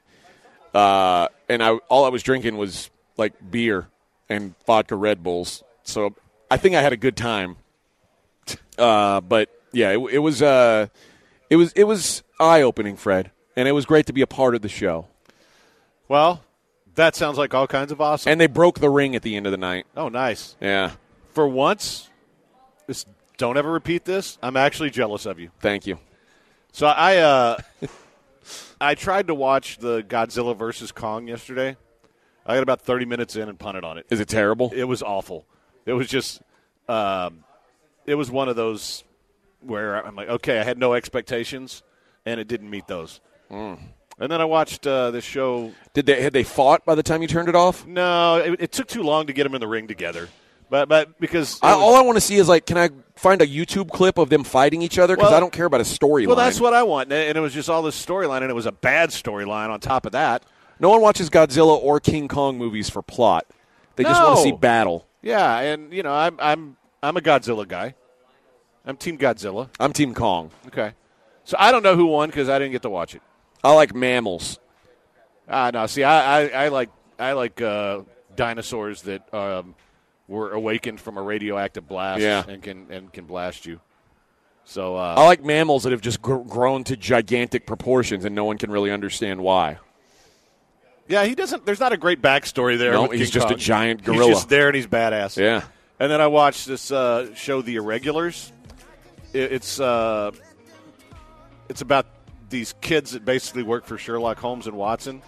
[0.75, 3.89] uh, and I all I was drinking was like beer
[4.29, 5.63] and vodka Red Bulls.
[5.83, 6.15] So
[6.51, 7.57] I think I had a good time.
[8.79, 10.87] Uh, but yeah, it, it was uh,
[11.51, 14.55] it was it was eye opening, Fred, and it was great to be a part
[14.55, 15.07] of the show.
[16.09, 16.43] Well,
[16.95, 18.31] that sounds like all kinds of awesome.
[18.31, 19.87] And they broke the ring at the end of the night.
[19.97, 20.57] oh, nice.
[20.61, 20.93] Yeah,
[21.33, 22.11] For once,
[22.87, 23.05] this,
[23.39, 24.39] don't ever repeat this.
[24.43, 25.51] I'm actually jealous of you.
[25.61, 25.99] thank you.
[26.73, 27.57] So I uh,
[28.81, 31.77] I tried to watch the Godzilla versus Kong yesterday.
[32.45, 34.07] I got about 30 minutes in and punted on it.
[34.11, 34.71] Is it terrible?
[34.75, 35.47] It was awful.
[35.87, 36.43] It was just,
[36.89, 37.45] um,
[38.05, 39.05] it was one of those
[39.61, 41.83] where I'm like, okay, I had no expectations,
[42.25, 43.21] and it didn't meet those.
[43.51, 43.79] Mm.
[44.19, 45.73] And then I watched uh, this show.
[45.95, 47.87] Did they had they fought by the time you turned it off?
[47.87, 50.29] No, it, it took too long to get them in the ring together.
[50.71, 53.41] But but because I, was- all I want to see is like, can I find
[53.43, 55.15] a YouTube clip of them fighting each other?
[55.17, 56.27] Because Well- I don't care about a storyline.
[56.29, 58.55] well, that's what I want, and and it was just all this storyline, and it
[58.55, 60.43] was a bad storyline on top of that.
[60.81, 63.47] No one watches Godzilla or King Kong movies for plot.
[63.97, 65.07] They just want to see battle.
[65.27, 67.95] Yeah, and you know, I'm I'm I'm a Godzilla guy.
[68.85, 69.69] I'm Team Godzilla.
[69.81, 70.53] I'm Team Kong.
[70.69, 70.93] Okay,
[71.43, 73.23] so I don't know who won because I didn't get to watch it.
[73.65, 74.61] I like mammals.
[75.49, 75.87] Ah, no.
[75.87, 78.03] See, I, I, I like I like uh,
[78.37, 79.75] dinosaurs that um,
[80.29, 82.45] were awakened from a radioactive blast Yeah.
[82.47, 83.81] and can and can blast you.
[84.65, 88.45] So uh, I like mammals that have just gr- grown to gigantic proportions and no
[88.45, 89.79] one can really understand why.
[91.09, 91.65] Yeah, he doesn't.
[91.67, 92.93] There's not a great backstory there.
[92.93, 93.59] No, he's King just a Kong.
[93.59, 94.31] giant He's gorilla.
[94.33, 95.37] just there and he's badass.
[95.37, 95.63] Yeah.
[95.99, 98.53] And then I watched this uh, show, The Irregulars.
[99.33, 100.33] It, it's uh,
[101.69, 102.07] it's about
[102.51, 105.23] these kids that basically work for Sherlock Holmes and Watson.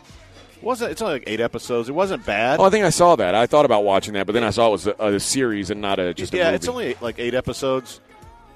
[0.57, 1.89] It wasn't it's only like eight episodes?
[1.89, 2.61] It wasn't bad.
[2.61, 3.35] Oh, I think I saw that.
[3.35, 5.81] I thought about watching that, but then I saw it was a, a series and
[5.81, 6.57] not a just a yeah, movie.
[6.57, 8.01] it's only like eight episodes.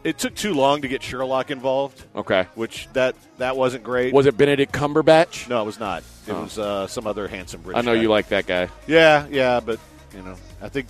[0.05, 2.47] It took too long to get Sherlock involved, okay.
[2.57, 4.13] which that that wasn't great.
[4.13, 5.49] Was it Benedict Cumberbatch?
[5.49, 6.03] no, it was not.
[6.27, 6.43] It Oh.
[6.43, 7.79] was uh, some other handsome British.
[7.79, 8.03] I know guy.
[8.03, 8.69] you like that guy.
[8.89, 9.79] Yeah, yeah, but
[10.15, 10.89] you know, I think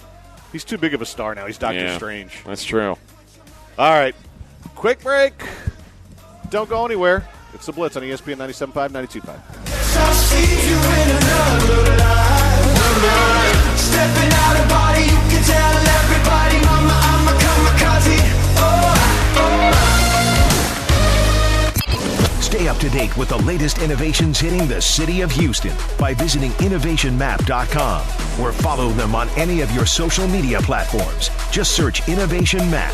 [0.51, 1.47] he's too big of a star now.
[1.47, 1.97] He's Doctor Yeah.
[1.97, 2.43] Strange.
[2.45, 2.97] That's true.
[3.79, 4.15] All right,
[4.75, 5.35] quick break.
[6.51, 7.27] Don't go anywhere.
[7.55, 9.39] It's the Blitz on ESPN 97.5, 92.5.
[9.95, 13.79] I'll see you in another life.
[13.79, 14.92] Stepping out of body,
[22.53, 26.51] Stay up to date with the latest innovations hitting the city of Houston by visiting
[26.61, 28.01] innovationmap.com
[28.45, 31.31] or follow them on any of your social media platforms.
[31.51, 32.93] Just search Innovation Map.